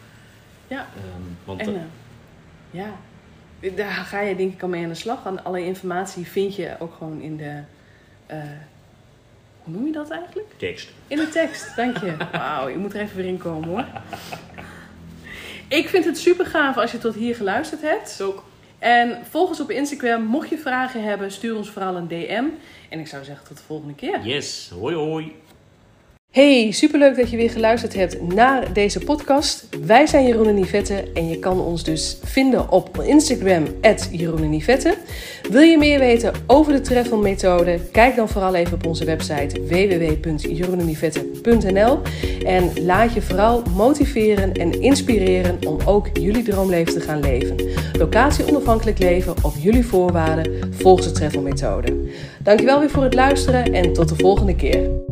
Ja. 0.68 0.88
Want 1.44 1.60
en 1.62 1.76
eh, 1.76 1.82
ja, 2.72 2.90
daar 3.76 3.92
ga 3.92 4.22
je 4.22 4.36
denk 4.36 4.54
ik 4.54 4.62
al 4.62 4.68
mee 4.68 4.84
aan 4.84 4.90
de 4.90 4.96
slag. 4.96 5.26
En 5.26 5.44
alle 5.44 5.66
informatie 5.66 6.26
vind 6.28 6.56
je 6.56 6.76
ook 6.80 6.94
gewoon 6.98 7.22
in 7.22 7.38
de... 7.38 7.62
eh, 8.26 8.38
hoe 9.66 9.74
noem 9.74 9.86
je 9.86 9.92
dat 9.92 10.10
eigenlijk? 10.10 10.48
tekst. 10.58 10.90
In 11.08 11.18
de 11.18 11.30
tekst, 11.30 11.76
dank 11.76 11.98
je. 11.98 12.16
Wauw, 12.32 12.68
je 12.68 12.78
moet 12.78 12.94
er 12.94 13.02
even 13.02 13.16
weer 13.18 13.26
in 13.26 13.38
komen 13.38 13.70
hoor. 13.70 13.86
Ik 15.68 15.90
vind 15.90 16.06
het 16.06 16.18
super 16.18 16.46
gaaf 16.46 16.78
als 16.78 16.92
je 16.92 16.98
tot 16.98 17.16
hier 17.16 17.36
geluisterd 17.36 17.82
hebt. 17.82 18.22
Ook. 18.22 18.44
En 18.80 19.26
volg 19.30 19.50
ons 19.50 19.60
op 19.60 19.72
Instagram. 19.72 20.24
Mocht 20.24 20.50
je 20.50 20.58
vragen 20.58 21.04
hebben, 21.04 21.32
stuur 21.32 21.56
ons 21.56 21.70
vooral 21.70 21.96
een 21.96 22.08
DM. 22.08 22.46
En 22.90 23.00
ik 23.00 23.08
zou 23.08 23.24
zeggen 23.24 23.48
tot 23.48 23.58
de 23.58 23.64
volgende 23.64 23.94
keer. 23.96 24.20
Yes, 24.24 24.72
hoi 24.80 24.96
hoi. 24.96 25.36
Hey, 26.36 26.72
superleuk 26.72 27.16
dat 27.16 27.30
je 27.30 27.38
weer 27.38 27.50
geluisterd 27.50 27.94
hebt 27.94 28.34
naar 28.34 28.74
deze 28.74 29.00
podcast. 29.00 29.68
Wij 29.86 30.08
zijn 30.08 30.26
Jeroen 30.26 30.48
en 30.48 30.60
Yvette 30.60 31.12
en 31.14 31.30
je 31.30 31.40
kan 31.40 31.60
ons 31.60 31.84
dus 31.84 32.18
vinden 32.24 32.72
op 32.72 33.02
Instagram, 33.02 33.66
Jeroen 34.12 34.44
en 34.44 34.54
Yvette. 34.54 34.98
Wil 35.52 35.62
je 35.62 35.78
meer 35.78 36.00
weten 36.00 36.34
over 36.48 36.74
de 36.74 36.82
Treffel 36.82 37.18
methode? 37.18 37.80
Kijk 37.92 38.16
dan 38.16 38.30
vooral 38.30 38.56
even 38.56 38.74
op 38.74 38.86
onze 38.86 39.06
website 39.06 39.62
www.jeroenenivette.nl 39.62 42.00
en 42.46 42.86
laat 42.86 43.14
je 43.14 43.22
vooral 43.22 43.64
motiveren 43.76 44.54
en 44.54 44.82
inspireren 44.82 45.58
om 45.68 45.78
ook 45.86 46.18
jullie 46.18 46.44
droomleven 46.44 46.94
te 46.94 47.02
gaan 47.02 47.20
leven. 47.20 47.56
Locatie 47.98 48.48
onafhankelijk 48.48 49.00
leven 49.00 49.36
op 49.42 49.54
jullie 49.60 49.86
voorwaarden 49.86 50.70
volgens 50.72 51.08
de 51.08 51.14
Treffel 51.14 51.42
methode. 51.42 52.10
Dankjewel 52.44 52.80
weer 52.80 52.90
voor 52.90 53.04
het 53.04 53.14
luisteren 53.14 53.74
en 53.74 53.94
tot 53.94 54.10
de 54.10 54.16
volgende 54.16 54.56
keer. 54.56 55.05